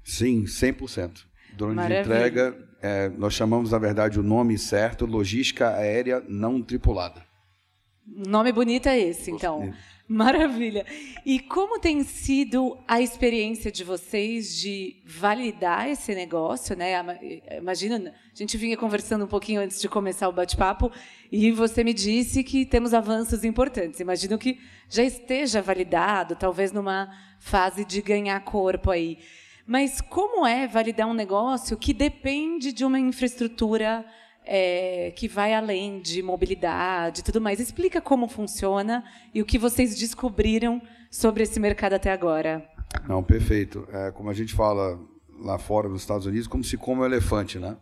Sim, 0.04 0.44
100%. 0.44 1.24
Drone 1.54 1.74
Maravilha. 1.74 2.02
de 2.02 2.08
entrega, 2.08 2.68
é, 2.80 3.08
nós 3.10 3.34
chamamos, 3.34 3.70
na 3.70 3.78
verdade, 3.78 4.18
o 4.18 4.22
nome 4.22 4.58
certo, 4.58 5.04
logística 5.04 5.74
aérea 5.74 6.22
não 6.26 6.62
tripulada. 6.62 7.22
O 8.06 8.28
nome 8.28 8.52
bonito 8.52 8.88
é 8.88 8.98
esse, 8.98 9.30
então. 9.30 9.72
Maravilha. 10.08 10.84
E 11.24 11.40
como 11.40 11.78
tem 11.78 12.02
sido 12.02 12.76
a 12.86 13.00
experiência 13.00 13.72
de 13.72 13.82
vocês 13.82 14.54
de 14.56 14.96
validar 15.06 15.88
esse 15.88 16.14
negócio, 16.14 16.76
né? 16.76 16.92
Imagina, 17.56 18.10
a 18.10 18.36
gente 18.36 18.58
vinha 18.58 18.76
conversando 18.76 19.24
um 19.24 19.28
pouquinho 19.28 19.60
antes 19.60 19.80
de 19.80 19.88
começar 19.88 20.28
o 20.28 20.32
bate-papo 20.32 20.90
e 21.30 21.50
você 21.52 21.82
me 21.82 21.94
disse 21.94 22.44
que 22.44 22.66
temos 22.66 22.92
avanços 22.92 23.44
importantes. 23.44 24.00
Imagino 24.00 24.36
que 24.36 24.60
já 24.88 25.02
esteja 25.02 25.62
validado, 25.62 26.36
talvez 26.36 26.72
numa 26.72 27.08
fase 27.38 27.84
de 27.84 28.02
ganhar 28.02 28.38
corpo 28.40 28.90
aí. 28.90 29.18
Mas 29.66 30.00
como 30.00 30.44
é 30.44 30.66
validar 30.66 31.08
um 31.08 31.14
negócio 31.14 31.76
que 31.76 31.94
depende 31.94 32.72
de 32.72 32.84
uma 32.84 32.98
infraestrutura 32.98 34.04
é, 34.44 35.12
que 35.16 35.28
vai 35.28 35.54
além 35.54 36.00
de 36.00 36.22
mobilidade 36.22 37.20
e 37.20 37.24
tudo 37.24 37.40
mais? 37.40 37.60
Explica 37.60 38.00
como 38.00 38.28
funciona 38.28 39.04
e 39.34 39.40
o 39.40 39.46
que 39.46 39.58
vocês 39.58 39.96
descobriram 39.98 40.80
sobre 41.10 41.42
esse 41.42 41.60
mercado 41.60 41.94
até 41.94 42.10
agora. 42.10 42.66
Não, 43.08 43.22
perfeito. 43.22 43.86
É, 43.92 44.10
como 44.10 44.30
a 44.30 44.34
gente 44.34 44.54
fala 44.54 44.98
lá 45.38 45.58
fora 45.58 45.88
nos 45.88 46.02
Estados 46.02 46.26
Unidos, 46.26 46.46
como 46.46 46.62
se 46.62 46.76
come 46.76 47.02
um 47.02 47.04
elefante, 47.04 47.58
né? 47.58 47.76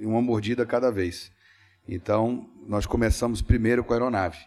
Uma 0.00 0.22
mordida 0.22 0.64
cada 0.64 0.90
vez. 0.90 1.30
Então, 1.86 2.48
nós 2.66 2.86
começamos 2.86 3.42
primeiro 3.42 3.82
com 3.82 3.92
a 3.92 3.96
aeronave. 3.96 4.38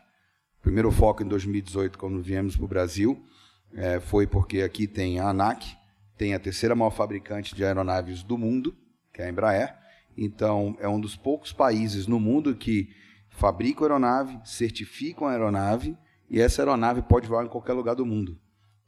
primeiro 0.61 0.91
foco 0.91 1.21
em 1.21 1.27
2018, 1.27 1.97
quando 1.97 2.21
viemos 2.21 2.55
para 2.55 2.65
o 2.65 2.67
Brasil, 2.67 3.23
é, 3.73 3.99
foi 3.99 4.25
porque 4.25 4.61
aqui 4.61 4.87
tem 4.87 5.19
a 5.19 5.29
ANAC, 5.29 5.77
tem 6.17 6.33
a 6.33 6.39
terceira 6.39 6.75
maior 6.75 6.91
fabricante 6.91 7.53
de 7.53 7.63
aeronaves 7.63 8.23
do 8.23 8.37
mundo, 8.37 8.75
que 9.13 9.21
é 9.21 9.25
a 9.25 9.29
Embraer. 9.29 9.75
Então, 10.17 10.77
é 10.79 10.87
um 10.87 10.99
dos 10.99 11.15
poucos 11.15 11.51
países 11.51 12.07
no 12.07 12.19
mundo 12.19 12.55
que 12.55 12.89
fabricam 13.29 13.83
aeronave, 13.83 14.39
certificam 14.45 15.27
a 15.27 15.31
aeronave, 15.31 15.97
e 16.29 16.39
essa 16.39 16.61
aeronave 16.61 17.01
pode 17.01 17.27
voar 17.27 17.45
em 17.45 17.49
qualquer 17.49 17.73
lugar 17.73 17.95
do 17.95 18.05
mundo. 18.05 18.39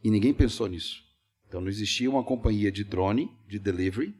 E 0.04 0.10
ninguém 0.10 0.34
pensou 0.34 0.68
nisso. 0.68 1.04
Então, 1.48 1.62
não 1.62 1.70
existia 1.70 2.10
uma 2.10 2.24
companhia 2.24 2.72
de 2.72 2.84
drone, 2.84 3.30
de 3.48 3.60
delivery, 3.60 4.16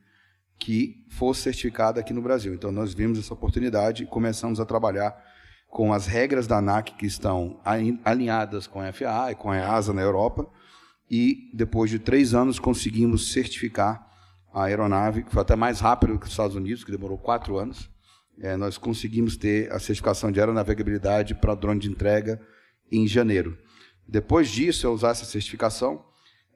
que 0.60 1.06
fosse 1.10 1.44
certificada 1.44 2.00
aqui 2.00 2.14
no 2.14 2.22
Brasil. 2.22 2.54
Então, 2.54 2.72
nós 2.72 2.94
vimos 2.94 3.20
essa 3.20 3.34
oportunidade 3.34 4.04
e 4.04 4.08
começamos 4.08 4.60
a 4.60 4.66
trabalhar 4.66 5.16
com 5.70 5.94
as 5.94 6.08
regras 6.08 6.48
da 6.48 6.58
ANAC 6.58 6.96
que 6.96 7.06
estão 7.06 7.60
alinhadas 8.04 8.68
com 8.68 8.82
a 8.82 8.92
FAA 8.92 9.32
e 9.32 9.36
com 9.36 9.52
a 9.52 9.58
EASA 9.58 9.94
na 9.94 10.02
Europa, 10.02 10.50
e 11.10 11.50
depois 11.54 11.90
de 11.90 12.00
três 12.00 12.34
anos 12.34 12.60
conseguimos 12.60 13.32
certificar 13.32 14.07
a 14.58 14.66
aeronave, 14.66 15.24
que 15.24 15.32
foi 15.32 15.42
até 15.44 15.56
mais 15.56 15.80
rápido 15.80 16.18
que 16.18 16.26
os 16.26 16.32
Estados 16.32 16.56
Unidos, 16.56 16.84
que 16.84 16.92
demorou 16.92 17.18
quatro 17.18 17.58
anos. 17.58 17.90
É, 18.40 18.58
nós 18.58 18.78
conseguimos 18.78 19.38
ter 19.38 19.72
a 19.72 19.80
certificação 19.80 20.32
de 20.32 20.40
aeronavegabilidade 20.40 21.36
para 21.36 21.54
drone 21.54 21.80
de 21.80 21.90
entrega 21.90 22.42
em 22.92 23.08
janeiro. 23.08 23.58
Depois 24.08 24.50
disso, 24.50 24.88
eu 24.88 24.94
usar 24.94 25.10
essa 25.10 25.26
certificação 25.26 26.04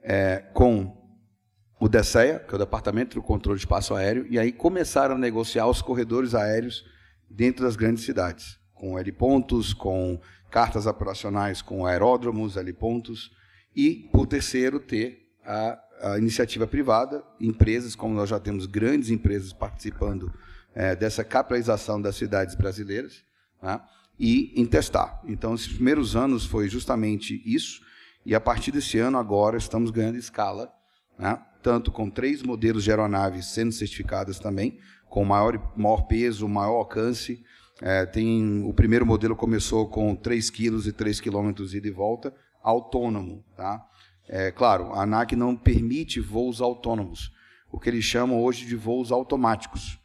é, 0.02 0.38
com 0.52 1.00
o 1.80 1.88
DECEA, 1.88 2.40
que 2.40 2.52
é 2.52 2.56
o 2.56 2.58
Departamento 2.58 3.14
do 3.14 3.22
Controle 3.22 3.58
de 3.58 3.64
Espaço 3.64 3.94
Aéreo, 3.94 4.26
e 4.28 4.38
aí 4.38 4.52
começaram 4.52 5.14
a 5.14 5.18
negociar 5.18 5.66
os 5.68 5.80
corredores 5.80 6.34
aéreos 6.34 6.84
dentro 7.30 7.64
das 7.64 7.76
grandes 7.76 8.04
cidades, 8.04 8.58
com 8.74 8.98
helipontos, 8.98 9.72
com 9.72 10.20
cartas 10.50 10.86
operacionais 10.86 11.62
com 11.62 11.86
aeródromos, 11.86 12.56
helipontos, 12.56 13.30
e, 13.74 14.08
por 14.12 14.26
terceiro, 14.26 14.78
ter 14.80 15.18
a, 15.44 15.78
a 16.02 16.18
iniciativa 16.18 16.66
privada, 16.66 17.22
empresas, 17.40 17.94
como 17.94 18.14
nós 18.14 18.28
já 18.28 18.40
temos 18.40 18.66
grandes 18.66 19.08
empresas 19.08 19.52
participando 19.52 20.32
é, 20.74 20.96
dessa 20.96 21.22
capitalização 21.22 22.00
das 22.00 22.16
cidades 22.16 22.54
brasileiras, 22.54 23.22
né, 23.62 23.80
e 24.18 24.52
em 24.60 24.66
testar. 24.66 25.22
Então, 25.24 25.54
esses 25.54 25.68
primeiros 25.68 26.16
anos 26.16 26.44
foi 26.44 26.68
justamente 26.68 27.40
isso, 27.46 27.80
e 28.26 28.34
a 28.34 28.40
partir 28.40 28.72
desse 28.72 28.98
ano, 28.98 29.18
agora, 29.18 29.56
estamos 29.56 29.90
ganhando 29.90 30.16
escala, 30.16 30.72
né, 31.18 31.40
tanto 31.62 31.92
com 31.92 32.10
três 32.10 32.42
modelos 32.42 32.82
de 32.84 32.90
aeronaves 32.90 33.46
sendo 33.46 33.72
certificadas 33.72 34.38
também, 34.38 34.78
com 35.08 35.24
maior, 35.24 35.72
maior 35.76 36.02
peso, 36.02 36.48
maior 36.48 36.78
alcance. 36.78 37.44
É, 37.80 38.06
tem, 38.06 38.62
o 38.64 38.72
primeiro 38.72 39.04
modelo 39.04 39.36
começou 39.36 39.88
com 39.88 40.14
3 40.16 40.50
kg 40.50 40.86
e 40.86 40.92
3 40.92 41.20
km 41.20 41.50
ida 41.72 41.86
e 41.86 41.90
volta, 41.90 42.34
autônomo. 42.62 43.44
Tá? 43.56 43.84
É, 44.34 44.50
claro, 44.50 44.94
a 44.94 45.02
ANAC 45.02 45.36
não 45.36 45.54
permite 45.54 46.18
voos 46.18 46.62
autônomos, 46.62 47.30
o 47.70 47.78
que 47.78 47.90
eles 47.90 48.02
chamam 48.02 48.42
hoje 48.42 48.64
de 48.64 48.74
voos 48.74 49.12
automáticos. 49.12 49.98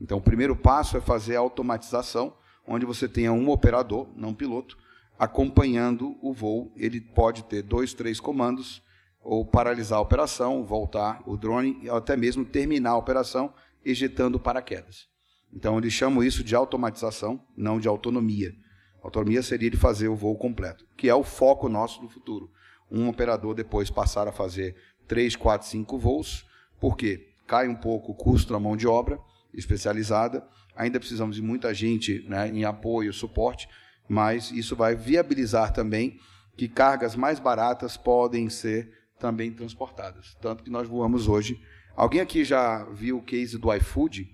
Então, 0.00 0.16
o 0.16 0.22
primeiro 0.22 0.56
passo 0.56 0.96
é 0.96 1.02
fazer 1.02 1.36
a 1.36 1.40
automatização, 1.40 2.34
onde 2.66 2.86
você 2.86 3.06
tenha 3.06 3.30
um 3.30 3.50
operador, 3.50 4.08
não 4.16 4.32
piloto, 4.32 4.78
acompanhando 5.18 6.16
o 6.22 6.32
voo. 6.32 6.72
Ele 6.76 6.98
pode 6.98 7.44
ter 7.44 7.60
dois, 7.60 7.92
três 7.92 8.18
comandos, 8.18 8.82
ou 9.22 9.44
paralisar 9.44 9.98
a 9.98 10.02
operação, 10.02 10.64
voltar 10.64 11.22
o 11.26 11.36
drone, 11.36 11.78
ou 11.86 11.96
até 11.98 12.16
mesmo 12.16 12.42
terminar 12.42 12.92
a 12.92 12.96
operação 12.96 13.52
ejetando 13.84 14.40
paraquedas. 14.40 15.08
Então, 15.52 15.76
eles 15.76 15.92
chamam 15.92 16.24
isso 16.24 16.42
de 16.42 16.54
automatização, 16.54 17.38
não 17.54 17.78
de 17.78 17.86
autonomia. 17.86 18.54
Autonomia 19.02 19.42
seria 19.42 19.70
de 19.70 19.76
fazer 19.76 20.08
o 20.08 20.16
voo 20.16 20.38
completo, 20.38 20.86
que 20.96 21.06
é 21.06 21.14
o 21.14 21.22
foco 21.22 21.68
nosso 21.68 22.00
no 22.00 22.08
futuro. 22.08 22.50
Um 22.90 23.08
operador 23.08 23.54
depois 23.54 23.90
passar 23.90 24.28
a 24.28 24.32
fazer 24.32 24.76
3, 25.06 25.36
4, 25.36 25.66
5 25.66 25.98
voos, 25.98 26.46
porque 26.80 27.28
cai 27.46 27.68
um 27.68 27.74
pouco 27.74 28.12
o 28.12 28.14
custo 28.14 28.52
da 28.52 28.60
mão 28.60 28.76
de 28.76 28.86
obra 28.86 29.18
especializada, 29.52 30.46
ainda 30.74 30.98
precisamos 30.98 31.36
de 31.36 31.42
muita 31.42 31.72
gente 31.72 32.24
né, 32.28 32.48
em 32.48 32.64
apoio, 32.64 33.12
suporte, 33.12 33.68
mas 34.08 34.50
isso 34.50 34.74
vai 34.74 34.94
viabilizar 34.94 35.72
também 35.72 36.18
que 36.56 36.68
cargas 36.68 37.16
mais 37.16 37.38
baratas 37.38 37.96
podem 37.96 38.48
ser 38.48 38.92
também 39.18 39.52
transportadas. 39.52 40.36
Tanto 40.40 40.62
que 40.62 40.70
nós 40.70 40.88
voamos 40.88 41.28
hoje. 41.28 41.60
Alguém 41.96 42.20
aqui 42.20 42.44
já 42.44 42.84
viu 42.84 43.18
o 43.18 43.22
case 43.22 43.56
do 43.56 43.72
iFood, 43.74 44.28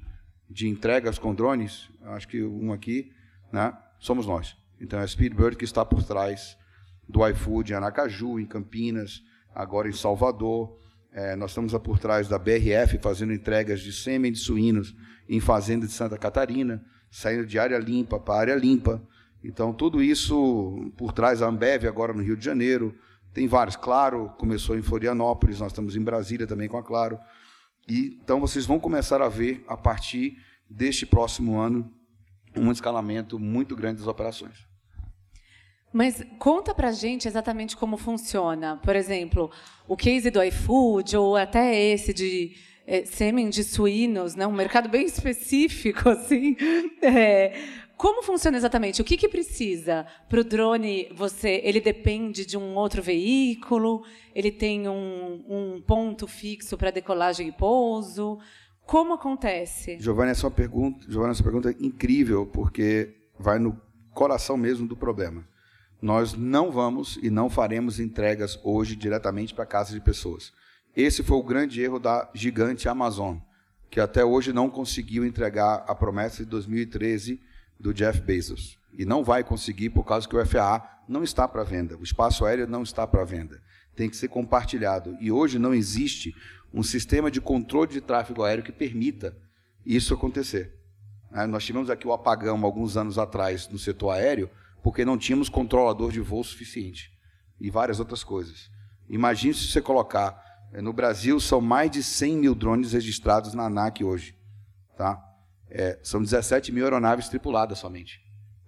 de 0.49 0.69
entregas 0.69 1.19
com 1.19 1.35
drones? 1.35 1.89
Acho 2.03 2.27
que 2.27 2.43
um 2.43 2.73
aqui, 2.73 3.13
né? 3.53 3.77
Somos 3.99 4.27
nós. 4.27 4.57
Então 4.81 4.99
é 4.99 5.03
a 5.03 5.07
Speedbird 5.07 5.57
que 5.57 5.65
está 5.65 5.85
por 5.85 6.03
trás 6.03 6.57
do 7.11 7.27
iFood 7.29 7.73
em 7.73 7.77
Aracaju, 7.77 8.39
em 8.39 8.47
Campinas, 8.47 9.23
agora 9.55 9.89
em 9.89 9.93
Salvador. 9.93 10.79
É, 11.13 11.35
nós 11.35 11.51
estamos 11.51 11.73
por 11.79 11.99
trás 11.99 12.29
da 12.29 12.39
BRF 12.39 12.99
fazendo 13.03 13.33
entregas 13.33 13.81
de 13.81 13.93
sêmen 13.93 14.31
de 14.31 14.39
suínos 14.39 14.95
em 15.29 15.41
fazenda 15.41 15.87
de 15.87 15.93
Santa 15.93 16.17
Catarina, 16.17 16.85
saindo 17.11 17.45
de 17.45 17.59
área 17.59 17.79
limpa 17.79 18.19
para 18.19 18.41
área 18.41 18.55
limpa. 18.55 19.03
Então, 19.43 19.73
tudo 19.73 20.03
isso 20.03 20.93
por 20.97 21.13
trás 21.13 21.41
da 21.41 21.49
Ambev, 21.49 21.87
agora 21.87 22.13
no 22.13 22.23
Rio 22.23 22.37
de 22.37 22.45
Janeiro. 22.45 22.95
Tem 23.33 23.47
vários. 23.47 23.77
Claro, 23.77 24.31
começou 24.39 24.77
em 24.77 24.83
Florianópolis, 24.83 25.61
nós 25.61 25.73
estamos 25.73 25.97
em 25.97 26.03
Brasília 26.03 26.47
também 26.47 26.69
com 26.69 26.77
a 26.77 26.83
Claro. 26.83 27.19
E, 27.89 28.19
então, 28.23 28.41
vocês 28.41 28.67
vão 28.67 28.79
começar 28.79 29.23
a 29.23 29.29
ver, 29.29 29.65
a 29.67 29.77
partir 29.77 30.37
deste 30.69 31.07
próximo 31.07 31.59
ano, 31.59 31.91
um 32.57 32.71
escalamento 32.71 33.39
muito 33.39 33.75
grande 33.75 33.99
das 33.99 34.07
operações. 34.07 34.70
Mas 35.93 36.25
conta 36.39 36.75
pra 36.75 36.93
gente 36.93 37.27
exatamente 37.27 37.77
como 37.77 37.97
funciona. 37.97 38.79
Por 38.83 38.95
exemplo, 38.95 39.51
o 39.89 39.97
case 39.97 40.31
do 40.31 40.43
iFood, 40.43 41.17
ou 41.17 41.37
até 41.37 41.75
esse 41.75 42.15
de 42.15 42.55
é, 42.87 43.05
sêmen 43.05 43.49
de 43.49 43.65
suínos, 43.65 44.35
né? 44.35 44.47
um 44.47 44.53
mercado 44.53 44.89
bem 44.89 45.05
específico, 45.07 46.09
assim. 46.09 46.57
É, 47.03 47.53
como 47.97 48.23
funciona 48.23 48.57
exatamente? 48.57 49.03
O 49.03 49.05
que, 49.05 49.17
que 49.17 49.29
precisa 49.29 50.07
para 50.29 50.41
o 50.41 50.45
drone? 50.45 51.09
Você, 51.13 51.61
ele 51.63 51.81
depende 51.81 52.47
de 52.47 52.57
um 52.57 52.75
outro 52.77 53.03
veículo? 53.03 54.03
Ele 54.35 54.51
tem 54.51 54.89
um, 54.89 55.45
um 55.49 55.83
ponto 55.83 56.27
fixo 56.27 56.79
para 56.79 56.91
decolagem 56.91 57.49
e 57.49 57.53
pouso? 57.53 58.39
Como 58.87 59.13
acontece? 59.13 59.99
Giovanna, 60.01 60.31
essa 60.31 60.47
é 60.47 60.51
pergunta, 60.51 61.05
Giovanna, 61.09 61.33
essa 61.33 61.43
pergunta 61.43 61.71
é 61.71 61.77
incrível 61.79 62.47
porque 62.47 63.15
vai 63.39 63.59
no 63.59 63.81
coração 64.15 64.57
mesmo 64.57 64.89
do 64.89 64.97
problema. 64.97 65.47
Nós 66.01 66.35
não 66.35 66.71
vamos 66.71 67.19
e 67.23 67.29
não 67.29 67.51
faremos 67.51 68.01
entregas 68.01 68.59
hoje 68.63 68.97
diretamente 68.97 69.53
para 69.53 69.67
casa 69.67 69.93
de 69.93 70.01
pessoas. 70.01 70.53
Esse 70.97 71.23
foi 71.23 71.37
o 71.37 71.43
grande 71.43 71.83
erro 71.83 71.99
da 71.99 72.31
gigante 72.35 72.89
Amazon. 72.89 73.39
que 73.91 73.99
até 73.99 74.25
hoje 74.25 74.53
não 74.53 74.71
conseguiu 74.71 75.27
entregar 75.27 75.85
a 75.89 75.97
promessa 75.97 76.45
de 76.45 76.51
2013 76.51 77.41
do 77.79 77.93
Jeff 77.93 78.21
Bezos. 78.21 78.79
E 78.97 79.05
não 79.05 79.25
vai 79.25 79.43
conseguir 79.43 79.91
por 79.91 80.05
causa 80.05 80.29
que 80.29 80.37
o 80.37 80.47
FAA 80.47 81.01
não 81.09 81.25
está 81.25 81.49
para 81.49 81.65
venda. 81.65 81.97
O 81.97 82.05
espaço 82.05 82.45
aéreo 82.45 82.69
não 82.69 82.85
está 82.85 83.05
para 83.05 83.25
venda. 83.25 83.61
Tem 83.97 84.09
que 84.09 84.17
ser 84.17 84.29
compartilhado. 84.29 85.17
E 85.21 85.33
hoje 85.33 85.59
não 85.59 85.75
existe 85.75 86.33
um 86.73 86.85
sistema 86.85 87.33
de 87.33 87.41
controle 87.41 87.91
de 87.91 88.01
tráfego 88.01 88.45
aéreo 88.45 88.63
que 88.63 88.71
permita 88.71 89.37
isso 89.85 90.15
acontecer. 90.15 90.73
É, 91.33 91.47
nós 91.47 91.65
tivemos 91.65 91.91
aqui 91.91 92.07
o 92.07 92.13
apagão 92.13 92.65
alguns 92.65 92.97
anos 92.97 93.19
atrás 93.19 93.69
no 93.69 93.79
setor 93.79 94.11
aéreo, 94.11 94.49
porque 94.83 95.05
não 95.05 95.19
tínhamos 95.19 95.49
controlador 95.49 96.11
de 96.13 96.21
voo 96.21 96.43
suficiente 96.43 97.13
e 97.61 97.71
várias 97.71 98.01
outras 98.01 98.25
coisas. 98.25 98.71
Imagine 99.09 99.55
se 99.55 99.69
você 99.69 99.83
colocar, 99.83 100.41
é, 100.73 100.81
no 100.81 100.93
Brasil 100.93 101.39
são 101.41 101.61
mais 101.61 101.91
de 101.91 102.03
100 102.03 102.37
mil 102.37 102.55
drones 102.55 102.93
registrados 102.93 103.55
na 103.55 103.65
ANAC 103.65 104.05
hoje. 104.05 104.37
Tá? 104.97 105.23
É, 105.69 105.99
são 106.03 106.23
17 106.23 106.73
mil 106.73 106.85
aeronaves 106.85 107.29
tripuladas 107.29 107.79
somente. 107.79 108.21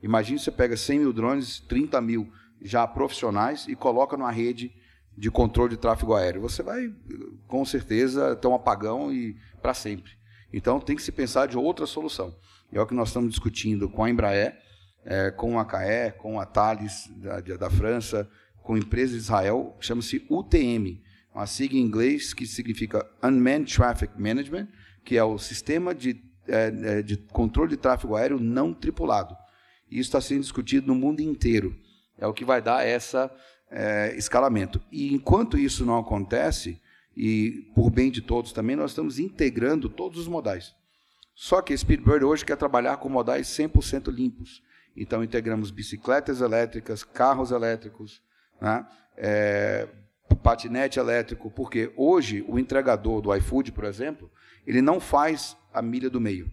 Imagine 0.03 0.39
se 0.39 0.47
você 0.47 0.51
pega 0.51 0.77
100 0.77 0.99
mil 0.99 1.13
drones, 1.13 1.61
30 1.61 2.01
mil 2.01 2.33
já 2.61 2.87
profissionais 2.87 3.67
e 3.69 3.77
coloca 3.77 4.17
numa 4.17 4.31
rede 4.31 4.73
de 5.17 5.31
controle 5.31 5.71
de 5.71 5.77
tráfego 5.77 6.15
aéreo. 6.15 6.41
Você 6.41 6.63
vai, 6.63 6.93
com 7.47 7.65
certeza, 7.65 8.35
ter 8.37 8.49
um 8.49 8.55
apagão 8.55 9.13
e 9.13 9.37
para 9.61 9.75
sempre. 9.75 10.13
Então, 10.53 10.81
tem 10.81 10.97
que 10.97 11.03
se 11.03 11.13
pensar 11.13 11.47
de 11.47 11.57
outra 11.57 11.87
solução. 11.87 12.37
É 12.73 12.81
o 12.81 12.87
que 12.87 12.95
nós 12.95 13.09
estamos 13.09 13.31
discutindo 13.31 13.89
com 13.89 14.05
a 14.05 14.11
Embraer, 14.11 14.59
é, 15.05 15.31
com 15.31 15.59
a 15.59 15.65
CAE, 15.65 16.13
com 16.13 16.41
a 16.41 16.47
Thales 16.47 17.11
da, 17.17 17.41
da 17.41 17.71
França, 17.71 18.29
com 18.63 18.77
empresas 18.77 19.13
de 19.13 19.23
Israel, 19.23 19.77
chama-se 19.81 20.25
UTM, 20.29 21.01
uma 21.35 21.47
sigla 21.47 21.79
em 21.79 21.83
inglês 21.83 22.33
que 22.33 22.47
significa 22.47 23.07
Unmanned 23.23 23.75
Traffic 23.75 24.13
Management, 24.21 24.69
que 25.05 25.17
é 25.17 25.25
o 25.25 25.39
sistema 25.39 25.95
de, 25.95 26.23
é, 26.47 26.99
é 26.99 27.03
de 27.03 27.17
controle 27.17 27.71
de 27.71 27.77
tráfego 27.77 28.17
aéreo 28.17 28.39
não 28.39 28.73
tripulado. 28.73 29.37
E 29.91 29.99
isso 29.99 30.09
está 30.09 30.21
sendo 30.21 30.41
discutido 30.41 30.87
no 30.87 30.95
mundo 30.95 31.21
inteiro. 31.21 31.77
É 32.19 32.27
o 32.27 32.33
que 32.33 32.45
vai 32.45 32.63
dar 32.63 32.87
essa 32.87 33.31
é, 33.71 34.15
escalamento. 34.17 34.81
E 34.93 35.13
enquanto 35.13 35.59
isso 35.59 35.85
não 35.85 35.99
acontece, 35.99 36.81
e 37.17 37.71
por 37.75 37.91
bem 37.91 38.11
de 38.11 38.21
todos 38.21 38.53
também, 38.53 38.77
nós 38.77 38.93
estamos 38.93 39.19
integrando 39.19 39.89
todos 39.89 40.19
os 40.19 40.29
modais. 40.29 40.75
Só 41.35 41.61
que 41.63 41.73
a 41.73 41.77
Speedbird 41.77 42.25
hoje 42.25 42.45
quer 42.45 42.57
trabalhar 42.57 42.99
com 42.99 43.09
modais 43.09 43.49
100% 43.49 44.13
limpos. 44.13 44.63
Então, 44.97 45.25
integramos 45.25 45.71
bicicletas 45.71 46.41
elétricas, 46.41 47.03
carros 47.03 47.51
elétricos, 47.51 48.23
né? 48.61 48.87
é, 49.17 49.89
patinete 50.43 50.99
elétrico, 50.99 51.51
porque 51.51 51.93
hoje 51.97 52.45
o 52.49 52.59
entregador 52.59 53.21
do 53.21 53.35
iFood, 53.35 53.73
por 53.73 53.85
exemplo, 53.85 54.31
ele 54.67 54.83
não 54.83 55.01
faz 55.01 55.57
a 55.73 55.81
milha 55.81 56.11
do 56.11 56.21
meio. 56.21 56.51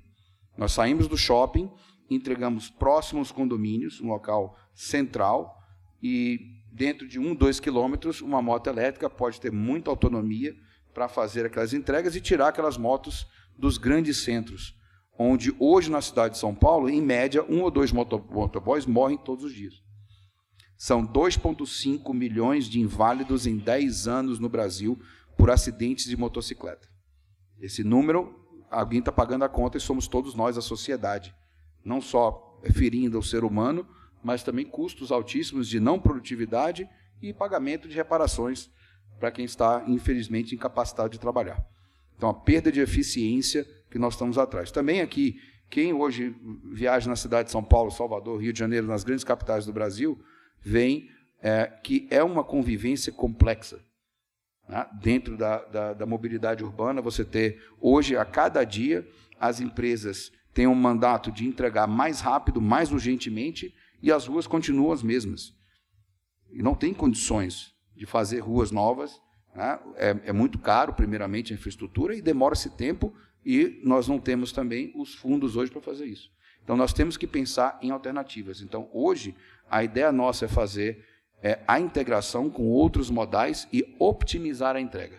Nós 0.58 0.72
saímos 0.72 1.08
do 1.08 1.17
shopping, 1.17 1.72
entregamos 2.10 2.69
próximos 2.69 3.31
condomínios, 3.31 4.00
um 4.00 4.08
local 4.08 4.58
central, 4.74 5.58
e 6.01 6.39
dentro 6.72 7.08
de 7.08 7.19
um, 7.19 7.36
dois 7.36 7.60
quilômetros, 7.60 8.22
uma 8.22 8.41
moto 8.41 8.67
elétrica 8.67 9.10
pode 9.10 9.39
ter 9.39 9.51
muita 9.51 9.89
autonomia 9.89 10.55
para 10.93 11.08
fazer 11.08 11.46
aquelas 11.46 11.74
entregas 11.74 12.15
e 12.15 12.22
tirar 12.22 12.50
aquelas 12.50 12.77
motos 12.77 13.27
dos 13.58 13.77
grandes 13.77 14.17
centros, 14.24 14.75
onde 15.21 15.53
hoje 15.59 15.91
na 15.91 16.01
cidade 16.01 16.35
de 16.35 16.39
São 16.39 16.55
Paulo, 16.55 16.89
em 16.89 17.01
média, 17.01 17.43
um 17.49 17.61
ou 17.61 17.69
dois 17.69 17.91
motoboys 17.91 18.85
morrem 18.85 19.17
todos 19.17 19.43
os 19.43 19.53
dias. 19.53 19.83
São 20.77 21.05
2,5 21.05 22.13
milhões 22.13 22.69
de 22.69 22.79
inválidos 22.79 23.45
em 23.45 23.57
10 23.57 24.07
anos 24.07 24.39
no 24.39 24.47
Brasil 24.47 24.97
por 25.38 25.49
acidentes 25.49 26.05
de 26.05 26.15
motocicleta. 26.15 26.88
Esse 27.59 27.83
número, 27.83 28.33
alguém 28.71 28.99
está 28.99 29.11
pagando 29.11 29.43
a 29.43 29.49
conta 29.49 29.77
e 29.77 29.81
somos 29.81 30.07
todos 30.07 30.33
nós, 30.33 30.57
a 30.57 30.61
sociedade. 30.61 31.35
Não 31.83 31.99
só 31.99 32.57
ferindo 32.71 33.19
o 33.19 33.23
ser 33.23 33.43
humano, 33.43 33.85
mas 34.23 34.41
também 34.41 34.65
custos 34.65 35.11
altíssimos 35.11 35.67
de 35.67 35.81
não 35.81 35.99
produtividade 35.99 36.89
e 37.21 37.33
pagamento 37.33 37.89
de 37.89 37.95
reparações 37.95 38.69
para 39.19 39.31
quem 39.31 39.43
está, 39.43 39.83
infelizmente, 39.85 40.55
incapacitado 40.55 41.09
de 41.09 41.20
trabalhar. 41.20 41.61
Então, 42.15 42.29
a 42.29 42.33
perda 42.33 42.72
de 42.72 42.79
eficiência 42.79 43.67
que 43.89 43.99
nós 43.99 44.13
estamos 44.13 44.37
atrás. 44.37 44.71
Também 44.71 45.01
aqui, 45.01 45.39
quem 45.69 45.93
hoje 45.93 46.35
viaja 46.71 47.09
na 47.09 47.15
cidade 47.15 47.47
de 47.47 47.51
São 47.51 47.63
Paulo, 47.63 47.91
Salvador, 47.91 48.41
Rio 48.41 48.53
de 48.53 48.59
Janeiro, 48.59 48.87
nas 48.87 49.03
grandes 49.03 49.23
capitais 49.23 49.65
do 49.65 49.73
Brasil, 49.73 50.19
vem 50.61 51.09
é, 51.41 51.65
que 51.83 52.07
é 52.09 52.23
uma 52.23 52.43
convivência 52.43 53.11
complexa. 53.11 53.79
Né? 54.67 54.85
Dentro 55.01 55.37
da, 55.37 55.63
da, 55.65 55.93
da 55.93 56.05
mobilidade 56.05 56.63
urbana, 56.63 57.01
você 57.01 57.23
ter, 57.25 57.61
hoje, 57.79 58.15
a 58.15 58.25
cada 58.25 58.63
dia, 58.63 59.07
as 59.39 59.59
empresas 59.59 60.31
têm 60.53 60.67
um 60.67 60.75
mandato 60.75 61.31
de 61.31 61.47
entregar 61.47 61.87
mais 61.87 62.19
rápido, 62.19 62.61
mais 62.61 62.91
urgentemente, 62.91 63.73
e 64.01 64.11
as 64.11 64.27
ruas 64.27 64.47
continuam 64.47 64.91
as 64.91 65.03
mesmas. 65.03 65.53
E 66.51 66.61
não 66.61 66.75
tem 66.75 66.93
condições 66.93 67.73
de 67.95 68.05
fazer 68.05 68.39
ruas 68.39 68.71
novas. 68.71 69.19
Né? 69.55 69.79
É, 69.95 70.09
é, 70.25 70.33
muito 70.33 70.57
caro, 70.57 70.93
primeiramente, 70.93 71.53
a 71.53 71.55
infraestrutura, 71.55 72.15
e 72.15 72.21
demora-se 72.21 72.69
tempo, 72.69 73.13
e 73.45 73.79
nós 73.83 74.07
não 74.07 74.19
temos 74.19 74.51
também 74.51 74.91
os 74.95 75.15
fundos 75.15 75.55
hoje 75.55 75.71
para 75.71 75.81
fazer 75.81 76.05
isso. 76.05 76.31
Então, 76.63 76.77
nós 76.77 76.93
temos 76.93 77.17
que 77.17 77.25
pensar 77.25 77.79
em 77.81 77.89
alternativas. 77.89 78.61
Então, 78.61 78.89
hoje, 78.93 79.35
a 79.69 79.83
ideia 79.83 80.11
nossa 80.11 80.45
é 80.45 80.47
fazer 80.47 81.05
é, 81.41 81.59
a 81.67 81.79
integração 81.79 82.49
com 82.49 82.67
outros 82.67 83.09
modais 83.09 83.67
e 83.71 83.95
optimizar 83.97 84.75
a 84.75 84.81
entrega. 84.81 85.17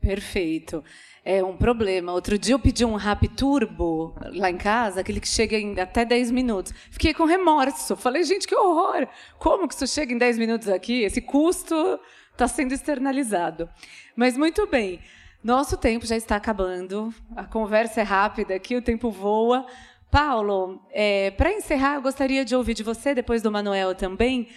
Perfeito. 0.00 0.82
É 1.24 1.42
um 1.42 1.56
problema. 1.56 2.12
Outro 2.12 2.38
dia 2.38 2.54
eu 2.54 2.58
pedi 2.58 2.84
um 2.84 2.94
Rap 2.94 3.28
Turbo 3.28 4.14
lá 4.32 4.48
em 4.48 4.56
casa, 4.56 5.00
aquele 5.00 5.20
que 5.20 5.28
chega 5.28 5.58
em 5.58 5.78
até 5.78 6.04
10 6.04 6.30
minutos. 6.30 6.72
Fiquei 6.90 7.12
com 7.12 7.24
remorso. 7.24 7.96
Falei, 7.96 8.22
gente, 8.22 8.46
que 8.46 8.54
horror! 8.54 9.06
Como 9.38 9.68
que 9.68 9.74
isso 9.74 9.86
chega 9.86 10.12
em 10.12 10.18
10 10.18 10.38
minutos 10.38 10.68
aqui? 10.68 11.02
Esse 11.02 11.20
custo 11.20 12.00
está 12.32 12.46
sendo 12.46 12.72
externalizado. 12.72 13.68
Mas 14.16 14.36
muito 14.36 14.66
bem. 14.66 15.00
Nosso 15.42 15.76
tempo 15.76 16.04
já 16.04 16.16
está 16.16 16.34
acabando. 16.34 17.14
A 17.36 17.44
conversa 17.44 18.00
é 18.00 18.04
rápida 18.04 18.56
aqui, 18.56 18.76
o 18.76 18.82
tempo 18.82 19.10
voa. 19.10 19.64
Paulo, 20.10 20.82
é, 20.90 21.30
para 21.30 21.52
encerrar, 21.52 21.94
eu 21.94 22.02
gostaria 22.02 22.44
de 22.44 22.56
ouvir 22.56 22.74
de 22.74 22.82
você, 22.82 23.14
depois 23.14 23.40
do 23.40 23.52
Manuel 23.52 23.94
também, 23.94 24.48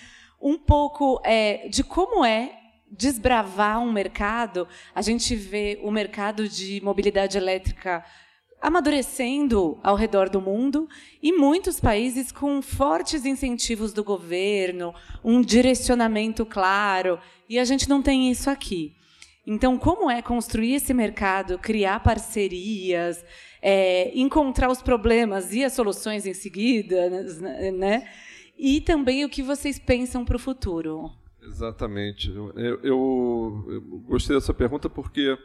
um 0.42 0.58
pouco 0.58 1.22
é, 1.24 1.68
de 1.70 1.84
como 1.84 2.26
é 2.26 2.58
desbravar 2.90 3.80
um 3.80 3.92
mercado. 3.92 4.68
A 4.96 5.04
gente 5.04 5.36
vê 5.36 5.80
o 5.84 5.92
mercado 5.92 6.50
de 6.50 6.82
mobilidade 6.84 7.38
elétrica 7.38 8.04
amadurecendo 8.60 9.80
ao 9.84 9.96
redor 9.96 10.30
do 10.30 10.42
mundo 10.42 10.90
e 11.22 11.32
muitos 11.32 11.80
países 11.80 12.32
com 12.32 12.62
fortes 12.62 13.26
incentivos 13.26 13.94
do 13.94 14.04
governo, 14.04 14.94
um 15.24 15.42
direcionamento 15.42 16.46
claro, 16.46 17.20
e 17.48 17.60
a 17.60 17.66
gente 17.66 17.88
não 17.88 18.02
tem 18.02 18.32
isso 18.32 18.50
aqui. 18.50 18.96
Então, 19.46 19.78
como 19.78 20.10
é 20.10 20.22
construir 20.22 20.76
esse 20.76 20.94
mercado, 20.94 21.58
criar 21.58 22.00
parcerias, 22.02 23.24
é, 23.62 24.12
encontrar 24.18 24.70
os 24.70 24.82
problemas 24.82 25.54
e 25.54 25.64
as 25.64 25.74
soluções 25.74 26.26
em 26.26 26.34
seguida, 26.34 27.10
né? 27.72 28.08
E 28.58 28.80
também 28.82 29.26
o 29.26 29.30
que 29.30 29.42
vocês 29.42 29.80
pensam 29.80 30.24
para 30.24 30.36
o 30.36 30.40
futuro. 30.40 31.12
Exatamente. 31.42 32.30
Eu, 32.30 32.54
eu, 32.56 33.66
eu, 33.68 33.82
gostei 34.06 34.36
dessa 34.36 34.54
pergunta 34.54 34.88
porque 34.88 35.36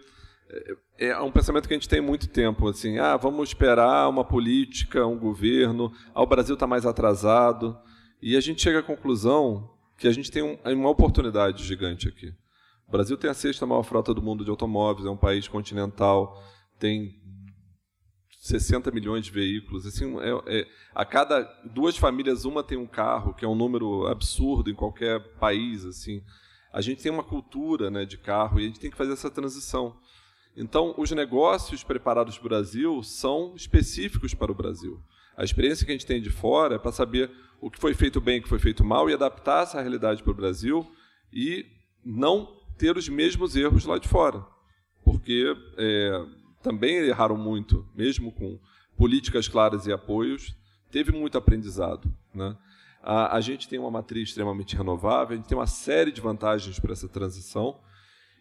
é, 0.99 1.09
é 1.09 1.21
um 1.21 1.33
pensamento 1.33 1.67
que 1.67 1.75
a 1.75 1.77
gente 1.77 1.89
tem 1.89 2.01
muito 2.01 2.29
tempo, 2.29 2.69
assim, 2.69 2.99
ah, 2.99 3.17
vamos 3.17 3.49
esperar 3.49 4.09
uma 4.09 4.25
política, 4.25 5.07
um 5.07 5.19
governo, 5.19 5.91
ah, 6.15 6.23
o 6.23 6.27
Brasil 6.27 6.55
está 6.55 6.67
mais 6.67 6.85
atrasado, 6.85 7.77
e 8.21 8.37
a 8.37 8.41
gente 8.41 8.63
chega 8.63 8.81
à 8.81 8.83
conclusão 8.83 9.71
que 9.97 10.07
a 10.07 10.13
gente 10.13 10.31
tem 10.31 10.43
um, 10.43 10.59
uma 10.65 10.91
oportunidade 10.91 11.65
gigante 11.65 12.09
aqui. 12.09 12.33
O 12.87 12.93
Brasil 12.93 13.17
tem 13.17 13.29
a 13.29 13.35
sexta 13.35 13.67
maior 13.67 13.83
frota 13.83 14.15
do 14.15 14.23
mundo 14.23 14.45
de 14.45 14.51
automóveis, 14.51 15.07
é 15.07 15.11
um 15.11 15.17
país 15.17 15.49
continental, 15.49 16.41
tem 16.79 17.21
60 18.47 18.91
milhões 18.93 19.25
de 19.25 19.33
veículos. 19.33 19.87
Assim, 19.87 20.17
é, 20.21 20.61
é, 20.61 20.69
a 20.95 21.05
cada 21.05 21.43
duas 21.65 21.97
famílias, 21.97 22.45
uma 22.45 22.63
tem 22.63 22.79
um 22.79 22.87
carro, 22.87 23.35
que 23.35 23.45
é 23.45 23.49
um 23.49 23.57
número 23.57 24.07
absurdo 24.07 24.71
em 24.71 24.75
qualquer 24.75 25.21
país. 25.39 25.85
Assim. 25.85 26.23
A 26.73 26.81
gente 26.81 27.03
tem 27.03 27.11
uma 27.11 27.25
cultura 27.25 27.91
né, 27.91 28.05
de 28.05 28.17
carro 28.17 28.61
e 28.61 28.65
a 28.65 28.67
gente 28.67 28.79
tem 28.79 28.91
que 28.91 28.97
fazer 28.97 29.13
essa 29.13 29.31
transição. 29.31 29.97
Então, 30.57 30.95
os 30.97 31.11
negócios 31.11 31.83
preparados 31.83 32.39
para 32.39 32.47
o 32.47 32.49
Brasil 32.49 33.03
são 33.03 33.55
específicos 33.57 34.33
para 34.33 34.53
o 34.53 34.55
Brasil. 34.55 35.03
A 35.37 35.45
experiência 35.45 35.85
que 35.85 35.91
a 35.91 35.95
gente 35.95 36.07
tem 36.07 36.23
de 36.23 36.31
fora 36.31 36.77
é 36.77 36.79
para 36.79 36.93
saber 36.93 37.31
o 37.61 37.71
que 37.71 37.81
foi 37.81 37.95
feito 37.95 38.21
bem, 38.21 38.39
o 38.39 38.43
que 38.43 38.49
foi 38.49 38.59
feito 38.59 38.85
mal 38.85 39.11
e 39.11 39.13
adaptar 39.13 39.65
essa 39.65 39.81
realidade 39.81 40.23
para 40.23 40.33
o 40.33 40.37
Brasil 40.37 40.91
e 41.33 41.67
não 42.05 42.56
ter 42.77 42.97
os 42.97 43.09
mesmos 43.09 43.57
erros 43.57 43.85
lá 43.85 43.99
de 43.99 44.09
fora. 44.09 44.45
Porque 45.05 45.57
é, 45.77 46.25
também 46.63 46.97
erraram 46.97 47.37
muito, 47.37 47.87
mesmo 47.95 48.33
com 48.33 48.59
políticas 48.97 49.49
claras 49.49 49.87
e 49.87 49.93
apoios, 49.93 50.57
teve 50.91 51.13
muito 51.13 51.39
aprendizado. 51.39 52.13
Né? 52.35 52.57
A, 53.03 53.37
a 53.37 53.41
gente 53.41 53.69
tem 53.69 53.79
uma 53.79 53.91
matriz 53.91 54.31
extremamente 54.31 54.77
renovável, 54.77 55.35
a 55.35 55.37
gente 55.37 55.49
tem 55.49 55.57
uma 55.57 55.67
série 55.67 56.11
de 56.11 56.21
vantagens 56.21 56.79
para 56.79 56.93
essa 56.93 57.09
transição, 57.09 57.79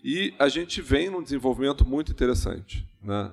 E 0.07 0.35
a 0.37 0.47
gente 0.47 0.83
vem 0.83 1.09
num 1.09 1.23
desenvolvimento 1.23 1.83
muito 1.83 2.11
interessante. 2.11 2.87
Né? 3.01 3.31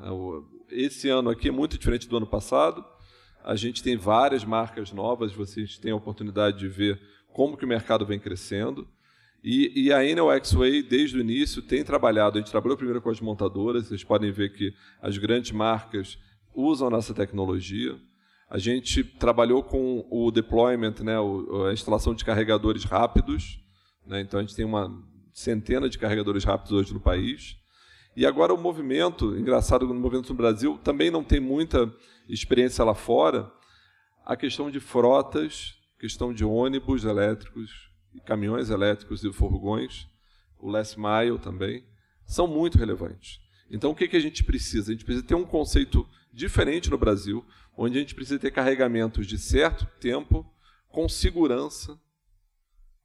Esse 0.71 1.11
ano 1.11 1.29
aqui 1.29 1.49
é 1.49 1.53
muito 1.53 1.77
diferente 1.77 2.09
do 2.09 2.17
ano 2.17 2.27
passado. 2.27 2.83
A 3.45 3.55
gente 3.57 3.83
tem 3.83 3.95
várias 3.95 4.43
marcas 4.43 4.91
novas, 4.91 5.35
vocês 5.35 5.77
têm 5.77 5.93
a 5.93 5.97
oportunidade 5.97 6.59
de 6.59 6.69
ver 6.69 6.99
como 7.31 7.59
que 7.59 7.65
o 7.67 7.69
mercado 7.69 8.07
vem 8.07 8.19
crescendo. 8.19 8.89
E, 9.43 9.87
e 9.87 9.93
a 9.93 10.05
Enel 10.05 10.31
X-Way, 10.33 10.83
desde 10.83 11.19
o 11.19 11.21
início, 11.21 11.61
tem 11.61 11.83
trabalhado. 11.83 12.39
A 12.39 12.41
gente 12.41 12.51
trabalhou 12.51 12.77
primeiro 12.77 13.03
com 13.03 13.11
as 13.11 13.21
montadoras, 13.21 13.89
vocês 13.89 14.05
podem 14.05 14.31
ver 14.31 14.53
que 14.53 14.73
as 15.01 15.19
grandes 15.19 15.51
marcas 15.51 16.17
usam 16.55 16.89
nossa 16.89 17.13
tecnologia. 17.13 17.99
A 18.49 18.59
gente 18.59 19.03
trabalhou 19.03 19.63
com 19.63 20.07
o 20.11 20.31
deployment, 20.31 20.95
né, 21.03 21.17
a 21.69 21.73
instalação 21.73 22.15
de 22.15 22.25
carregadores 22.25 22.85
rápidos. 22.85 23.59
Né, 24.07 24.21
então, 24.21 24.39
a 24.39 24.43
gente 24.43 24.55
tem 24.55 24.65
uma 24.65 24.93
centena 25.33 25.89
de 25.89 25.99
carregadores 25.99 26.45
rápidos 26.45 26.73
hoje 26.73 26.95
no 26.95 27.01
país. 27.01 27.57
E 28.15 28.27
agora 28.27 28.53
o 28.53 28.59
movimento, 28.59 29.37
engraçado, 29.37 29.87
no 29.87 29.95
movimento 29.95 30.29
no 30.29 30.37
Brasil, 30.37 30.79
também 30.85 31.11
não 31.11 31.25
tem 31.25 31.41
muita 31.41 31.93
experiência 32.29 32.85
lá 32.85 32.95
fora, 32.95 33.51
a 34.25 34.37
questão 34.37 34.71
de 34.71 34.79
frotas, 34.79 35.75
questão 35.99 36.33
de 36.33 36.45
ônibus 36.45 37.05
elétricos, 37.05 37.92
caminhões 38.21 38.71
elétricos 38.71 39.25
e 39.25 39.33
furgões, 39.33 40.09
o 40.59 40.71
last 40.71 40.99
mile 40.99 41.39
também, 41.39 41.85
são 42.25 42.47
muito 42.47 42.79
relevantes. 42.79 43.41
Então, 43.71 43.91
o 43.91 43.95
que, 43.95 44.07
que 44.07 44.17
a 44.17 44.21
gente 44.21 44.45
precisa? 44.45 44.91
A 44.91 44.95
gente 44.95 45.05
precisa 45.05 45.27
ter 45.27 45.35
um 45.35 45.45
conceito 45.45 46.07
diferente 46.33 46.91
no 46.91 46.99
Brasil, 46.99 47.45
onde 47.77 47.97
a 47.97 48.01
gente 48.01 48.15
precisa 48.15 48.39
ter 48.39 48.51
carregamentos 48.51 49.27
de 49.27 49.39
certo 49.39 49.87
tempo, 49.99 50.47
com 50.89 51.09
segurança, 51.09 51.99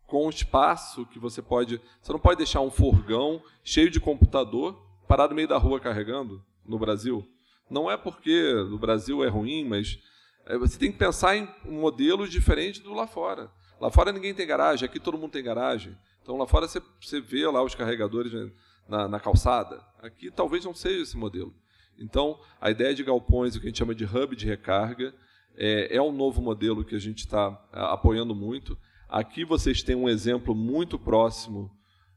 com 0.05 0.29
espaço 0.29 1.05
que 1.05 1.19
você 1.19 1.41
pode. 1.41 1.81
Você 2.01 2.11
não 2.11 2.19
pode 2.19 2.37
deixar 2.37 2.61
um 2.61 2.69
furgão 2.69 3.41
cheio 3.63 3.89
de 3.89 3.99
computador 3.99 4.73
parado 5.07 5.29
no 5.29 5.35
meio 5.35 5.47
da 5.47 5.57
rua 5.57 5.79
carregando 5.79 6.43
no 6.65 6.77
Brasil. 6.77 7.25
Não 7.69 7.89
é 7.89 7.97
porque 7.97 8.53
no 8.69 8.77
Brasil 8.77 9.23
é 9.23 9.29
ruim, 9.29 9.65
mas 9.65 9.99
é, 10.45 10.57
você 10.57 10.77
tem 10.77 10.91
que 10.91 10.97
pensar 10.97 11.35
em 11.35 11.47
modelos 11.65 12.29
diferentes 12.29 12.81
do 12.81 12.93
lá 12.93 13.07
fora. 13.07 13.51
Lá 13.79 13.91
fora 13.91 14.11
ninguém 14.11 14.33
tem 14.33 14.47
garagem, 14.47 14.85
aqui 14.85 14.99
todo 14.99 15.17
mundo 15.17 15.31
tem 15.31 15.43
garagem. 15.43 15.97
Então 16.21 16.37
lá 16.37 16.47
fora 16.47 16.67
você, 16.67 16.81
você 16.99 17.21
vê 17.21 17.47
lá 17.47 17.63
os 17.63 17.75
carregadores 17.75 18.31
na, 18.87 19.07
na 19.07 19.19
calçada. 19.19 19.81
Aqui 20.01 20.31
talvez 20.31 20.65
não 20.65 20.73
seja 20.73 21.03
esse 21.03 21.17
modelo. 21.17 21.53
Então 21.99 22.39
a 22.59 22.71
ideia 22.71 22.93
de 22.93 23.03
galpões, 23.03 23.55
o 23.55 23.59
que 23.59 23.67
a 23.67 23.69
gente 23.69 23.79
chama 23.79 23.95
de 23.95 24.05
hub 24.05 24.35
de 24.35 24.45
recarga, 24.45 25.13
é, 25.55 25.95
é 25.95 26.01
um 26.01 26.11
novo 26.11 26.41
modelo 26.41 26.85
que 26.85 26.95
a 26.95 26.99
gente 26.99 27.19
está 27.19 27.47
apoiando 27.71 28.35
muito. 28.35 28.77
Aqui 29.09 29.45
vocês 29.45 29.81
têm 29.81 29.95
um 29.95 30.09
exemplo 30.09 30.53
muito 30.53 30.99
próximo 30.99 31.71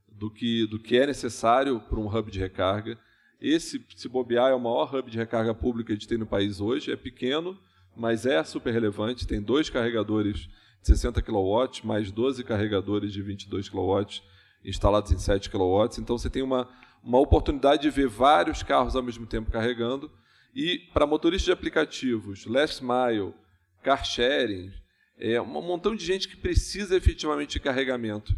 do 0.09 0.31
que, 0.31 0.66
do 0.66 0.79
que 0.79 0.99
é 0.99 1.07
necessário 1.07 1.81
para 1.81 1.99
um 1.99 2.07
hub 2.07 2.31
de 2.31 2.38
recarga. 2.38 2.99
Esse, 3.40 3.83
se 3.96 4.09
bobear, 4.09 4.51
é 4.51 4.55
o 4.55 4.61
maior 4.61 4.94
hub 4.94 5.11
de 5.11 5.16
recarga 5.16 5.55
pública 5.55 5.87
que 5.87 5.92
a 5.92 5.94
gente 5.94 6.09
tem 6.09 6.18
no 6.18 6.27
país 6.27 6.61
hoje. 6.61 6.92
É 6.92 6.96
pequeno, 6.96 7.59
mas 7.96 8.27
é 8.27 8.42
super 8.44 8.73
relevante. 8.73 9.27
Tem 9.27 9.40
dois 9.40 9.70
carregadores 9.70 10.49
60 10.82 11.20
kW, 11.22 11.84
mais 11.84 12.10
12 12.10 12.42
carregadores 12.44 13.12
de 13.12 13.22
22 13.22 13.68
kW 13.68 14.22
instalados 14.64 15.12
em 15.12 15.18
7 15.18 15.50
kW. 15.50 15.84
Então 15.98 16.18
você 16.18 16.30
tem 16.30 16.42
uma, 16.42 16.68
uma 17.02 17.18
oportunidade 17.18 17.82
de 17.82 17.90
ver 17.90 18.08
vários 18.08 18.62
carros 18.62 18.96
ao 18.96 19.02
mesmo 19.02 19.26
tempo 19.26 19.50
carregando. 19.50 20.10
E 20.54 20.78
para 20.92 21.06
motoristas 21.06 21.46
de 21.46 21.52
aplicativos, 21.52 22.46
last 22.46 22.82
mile, 22.82 23.34
car 23.82 24.04
sharing, 24.04 24.72
é 25.18 25.40
um 25.40 25.46
montão 25.46 25.94
de 25.94 26.04
gente 26.04 26.28
que 26.28 26.36
precisa 26.36 26.96
efetivamente 26.96 27.52
de 27.52 27.60
carregamento 27.60 28.34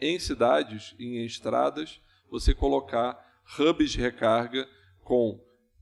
em 0.00 0.18
cidades 0.18 0.94
e 0.98 1.18
em 1.18 1.24
estradas, 1.24 2.00
você 2.30 2.52
colocar 2.52 3.16
hubs 3.58 3.92
de 3.92 4.00
recarga 4.00 4.66
com 5.04 5.38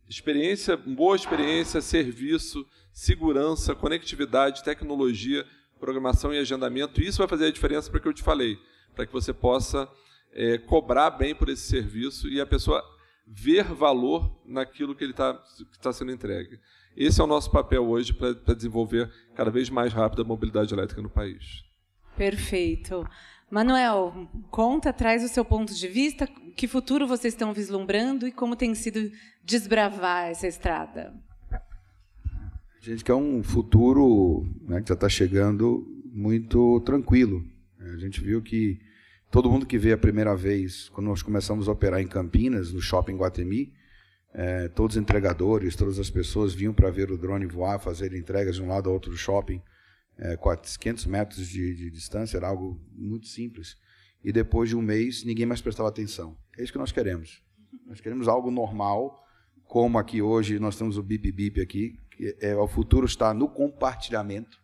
experiência, 0.09 0.77
boa 0.77 1.17
experiência, 1.17 1.81
serviço, 1.81 2.67
segurança, 2.93 3.75
conectividade, 3.75 4.65
tecnologia 4.65 5.47
programação 5.81 6.33
e 6.33 6.39
agendamento. 6.39 7.03
Isso 7.03 7.19
vai 7.19 7.27
fazer 7.27 7.47
a 7.47 7.51
diferença 7.51 7.91
para 7.91 7.99
o 7.99 8.03
que 8.03 8.09
eu 8.09 8.13
te 8.13 8.23
falei, 8.23 8.59
para 8.95 9.07
que 9.07 9.13
você 9.13 9.33
possa 9.33 9.89
é, 10.33 10.59
cobrar 10.59 11.11
bem 11.11 11.35
por 11.35 11.49
esse 11.49 11.63
serviço 11.63 12.29
e 12.29 12.41
a 12.41 12.47
pessoa 12.47 12.85
ver 13.27 13.65
valor 13.65 14.41
naquilo 14.45 14.95
que 14.95 15.03
ele 15.03 15.13
está 15.13 15.35
tá 15.81 15.93
sendo 15.93 16.13
entregue. 16.13 16.61
Esse 16.97 17.21
é 17.21 17.25
o 17.25 17.27
nosso 17.27 17.51
papel 17.51 17.89
hoje 17.89 18.13
para 18.13 18.55
desenvolver 18.55 19.11
cada 19.35 19.51
vez 19.51 19.71
mais 19.71 19.93
rápido 19.93 20.23
a 20.23 20.25
mobilidade 20.25 20.75
elétrica 20.75 21.01
no 21.01 21.09
país. 21.09 21.65
Perfeito. 22.17 23.09
Manuel, 23.51 24.29
conta, 24.51 24.93
traz 24.93 25.25
o 25.25 25.29
seu 25.29 25.45
ponto 25.45 25.75
de 25.75 25.89
vista, 25.89 26.27
que 26.57 26.69
futuro 26.69 27.07
vocês 27.07 27.35
estão 27.35 27.53
vislumbrando 27.53 28.27
e 28.27 28.33
como 28.33 28.55
tem 28.55 28.75
sido 28.75 29.11
desbravar 29.43 30.27
essa 30.29 30.47
estrada. 30.47 31.15
A 32.81 32.85
gente 32.85 33.05
quer 33.05 33.13
um 33.13 33.43
futuro 33.43 34.47
né, 34.63 34.81
que 34.81 34.89
já 34.89 34.95
está 34.95 35.07
chegando 35.07 35.87
muito 36.07 36.81
tranquilo. 36.81 37.45
A 37.79 37.99
gente 37.99 38.23
viu 38.23 38.41
que 38.41 38.81
todo 39.31 39.51
mundo 39.51 39.67
que 39.67 39.77
veio 39.77 39.95
a 39.95 39.99
primeira 39.99 40.35
vez, 40.35 40.89
quando 40.89 41.09
nós 41.09 41.23
começamos 41.23 41.69
a 41.69 41.73
operar 41.73 42.01
em 42.01 42.07
Campinas, 42.07 42.73
no 42.73 42.81
shopping 42.81 43.19
Guatemi, 43.19 43.75
é, 44.33 44.69
todos 44.69 44.97
os 44.97 45.03
entregadores, 45.03 45.77
todas 45.77 45.99
as 45.99 46.09
pessoas 46.09 46.55
vinham 46.55 46.73
para 46.73 46.91
ver 46.91 47.11
o 47.11 47.19
drone 47.19 47.45
voar, 47.45 47.79
fazer 47.79 48.15
entregas 48.15 48.57
de 48.57 48.63
um 48.63 48.69
lado 48.69 48.89
ao 48.89 48.95
outro 48.95 49.11
do 49.11 49.17
shopping, 49.17 49.61
é, 50.17 50.39
500 50.79 51.05
metros 51.05 51.47
de, 51.47 51.75
de 51.75 51.91
distância, 51.91 52.39
era 52.39 52.49
algo 52.49 52.81
muito 52.95 53.27
simples. 53.27 53.77
E 54.25 54.33
depois 54.33 54.71
de 54.71 54.77
um 54.77 54.81
mês, 54.81 55.23
ninguém 55.23 55.45
mais 55.45 55.61
prestava 55.61 55.91
atenção. 55.91 56.35
É 56.57 56.63
isso 56.63 56.73
que 56.73 56.79
nós 56.79 56.93
queremos. 56.93 57.43
Nós 57.87 58.01
queremos 58.01 58.27
algo 58.27 58.51
normal, 58.51 59.23
como 59.65 59.99
aqui 59.99 60.23
hoje 60.23 60.59
nós 60.59 60.77
temos 60.77 60.97
o 60.97 61.03
bip 61.03 61.31
bip 61.31 61.61
aqui, 61.61 61.99
é, 62.41 62.57
o 62.57 62.67
futuro 62.67 63.07
está 63.07 63.33
no 63.33 63.49
compartilhamento 63.49 64.59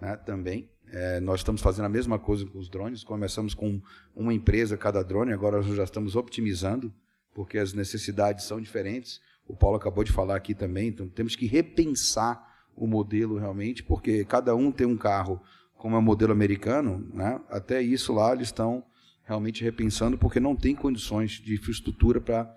né, 0.00 0.16
também. 0.16 0.68
É, 0.88 1.20
nós 1.20 1.40
estamos 1.40 1.60
fazendo 1.60 1.86
a 1.86 1.88
mesma 1.88 2.18
coisa 2.18 2.46
com 2.46 2.58
os 2.58 2.68
drones. 2.68 3.02
Começamos 3.02 3.54
com 3.54 3.80
uma 4.14 4.32
empresa 4.32 4.76
cada 4.76 5.02
drone, 5.02 5.32
agora 5.32 5.58
nós 5.58 5.66
já 5.66 5.84
estamos 5.84 6.14
optimizando, 6.16 6.92
porque 7.34 7.58
as 7.58 7.72
necessidades 7.72 8.44
são 8.44 8.60
diferentes. 8.60 9.20
O 9.48 9.56
Paulo 9.56 9.76
acabou 9.76 10.04
de 10.04 10.12
falar 10.12 10.36
aqui 10.36 10.54
também, 10.54 10.88
então 10.88 11.08
temos 11.08 11.36
que 11.36 11.46
repensar 11.46 12.44
o 12.74 12.86
modelo 12.86 13.38
realmente, 13.38 13.82
porque 13.82 14.24
cada 14.24 14.54
um 14.54 14.70
tem 14.70 14.86
um 14.86 14.96
carro 14.96 15.40
como 15.76 15.96
é 15.96 15.98
o 15.98 16.02
modelo 16.02 16.32
americano, 16.32 17.08
né? 17.12 17.40
até 17.48 17.80
isso 17.82 18.12
lá 18.12 18.32
eles 18.32 18.48
estão 18.48 18.84
realmente 19.24 19.62
repensando, 19.62 20.16
porque 20.16 20.40
não 20.40 20.54
tem 20.54 20.74
condições 20.74 21.32
de 21.32 21.54
infraestrutura 21.54 22.20
para 22.20 22.48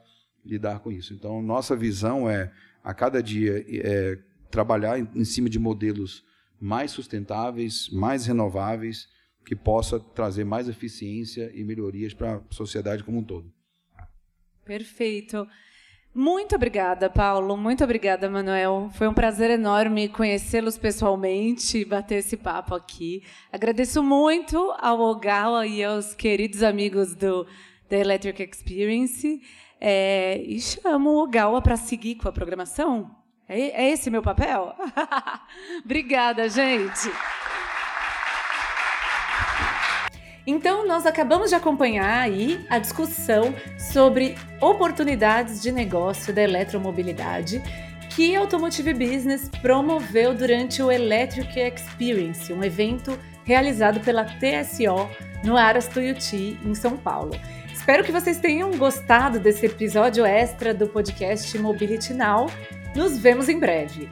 lidar 0.45 0.80
com 0.80 0.91
isso. 0.91 1.13
Então, 1.13 1.41
nossa 1.41 1.75
visão 1.75 2.30
é, 2.30 2.52
a 2.84 2.93
cada 2.93 3.21
dia, 3.21 3.65
é, 3.67 4.17
trabalhar 4.49 4.99
em, 4.99 5.25
cima 5.25 5.49
de 5.49 5.59
modelos 5.59 6.23
mais 6.59 6.91
sustentáveis, 6.91 7.89
mais 7.89 8.25
renováveis, 8.25 9.07
que 9.45 9.55
possa 9.55 9.99
trazer 9.99 10.43
mais 10.43 10.67
eficiência 10.67 11.51
e 11.55 11.63
melhorias 11.63 12.13
para 12.13 12.35
a 12.35 12.41
sociedade 12.49 13.03
como 13.03 13.19
um 13.19 13.23
todo. 13.23 13.51
Perfeito. 14.65 15.47
Muito 16.13 16.55
obrigada, 16.55 17.09
Paulo. 17.09 17.55
Muito 17.55 17.83
obrigada, 17.83 18.29
Manuel. 18.29 18.89
Foi 18.93 19.07
um 19.07 19.13
prazer 19.13 19.51
enorme 19.51 20.09
conhecê-los 20.09 20.77
pessoalmente 20.77 21.79
e 21.79 21.85
bater 21.85 22.15
esse 22.15 22.35
papo 22.35 22.75
aqui. 22.75 23.23
Agradeço 23.51 24.03
muito 24.03 24.57
ao 24.79 24.99
Ogawa 24.99 25.65
e 25.67 25.83
aos 25.83 26.15
queridos 26.15 26.63
amigos 26.63 27.15
do 27.15 27.45
The 27.88 28.01
Electric 28.01 28.43
Experience. 28.43 29.41
É, 29.79 30.41
e 30.41 30.59
chamo 30.59 31.12
o 31.12 31.23
Ogawa 31.23 31.62
para 31.62 31.77
seguir 31.77 32.15
com 32.15 32.27
a 32.27 32.31
programação. 32.31 33.18
É, 33.49 33.85
é 33.85 33.89
esse 33.89 34.12
meu 34.12 34.21
papel? 34.21 34.75
Obrigada, 35.83 36.47
gente. 36.47 37.12
Então, 40.45 40.88
nós 40.88 41.05
acabamos 41.07 41.49
de 41.49 41.55
acompanhar 41.55 42.21
aí 42.21 42.63
a 42.69 42.77
discussão 42.77 43.53
sobre 43.77 44.35
oportunidades 44.62 45.62
de 45.62 45.71
negócio 45.71 46.31
da 46.31 46.43
eletromobilidade 46.43 47.62
que 48.09 48.35
a 48.35 48.39
Automotive 48.39 48.93
Business 48.93 49.49
promoveu 49.62 50.33
durante 50.33 50.81
o 50.81 50.91
Electric 50.91 51.59
Experience, 51.59 52.51
um 52.51 52.63
evento 52.63 53.17
realizado 53.45 53.99
pela 53.99 54.25
TSO 54.25 55.09
no 55.43 55.57
Aras 55.57 55.88
Tuiuti, 55.88 56.59
em 56.63 56.75
São 56.75 56.97
Paulo. 56.97 57.31
Espero 57.73 58.03
que 58.03 58.12
vocês 58.12 58.38
tenham 58.38 58.71
gostado 58.77 59.39
desse 59.39 59.65
episódio 59.65 60.25
extra 60.25 60.73
do 60.73 60.88
podcast 60.88 61.57
Mobility 61.57 62.13
Now 62.13 62.47
nos 62.95 63.17
vemos 63.17 63.49
em 63.49 63.60
breve. 63.60 64.10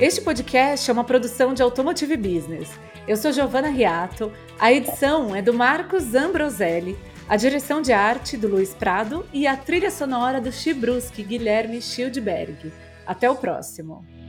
Este 0.00 0.20
podcast 0.20 0.88
é 0.88 0.92
uma 0.92 1.04
produção 1.04 1.52
de 1.52 1.62
Automotive 1.62 2.16
Business. 2.16 2.70
Eu 3.06 3.16
sou 3.16 3.32
Giovana 3.32 3.68
Riato, 3.68 4.32
a 4.58 4.72
edição 4.72 5.34
é 5.34 5.42
do 5.42 5.52
Marcos 5.52 6.14
Ambroselli, 6.14 6.96
a 7.28 7.36
direção 7.36 7.82
de 7.82 7.92
arte 7.92 8.36
do 8.36 8.48
Luiz 8.48 8.74
Prado 8.74 9.26
e 9.32 9.46
a 9.46 9.56
trilha 9.56 9.90
sonora 9.90 10.40
do 10.40 10.50
Chibruski 10.50 11.22
Guilherme 11.22 11.82
Schildberg. 11.82 12.72
Até 13.06 13.30
o 13.30 13.36
próximo! 13.36 14.19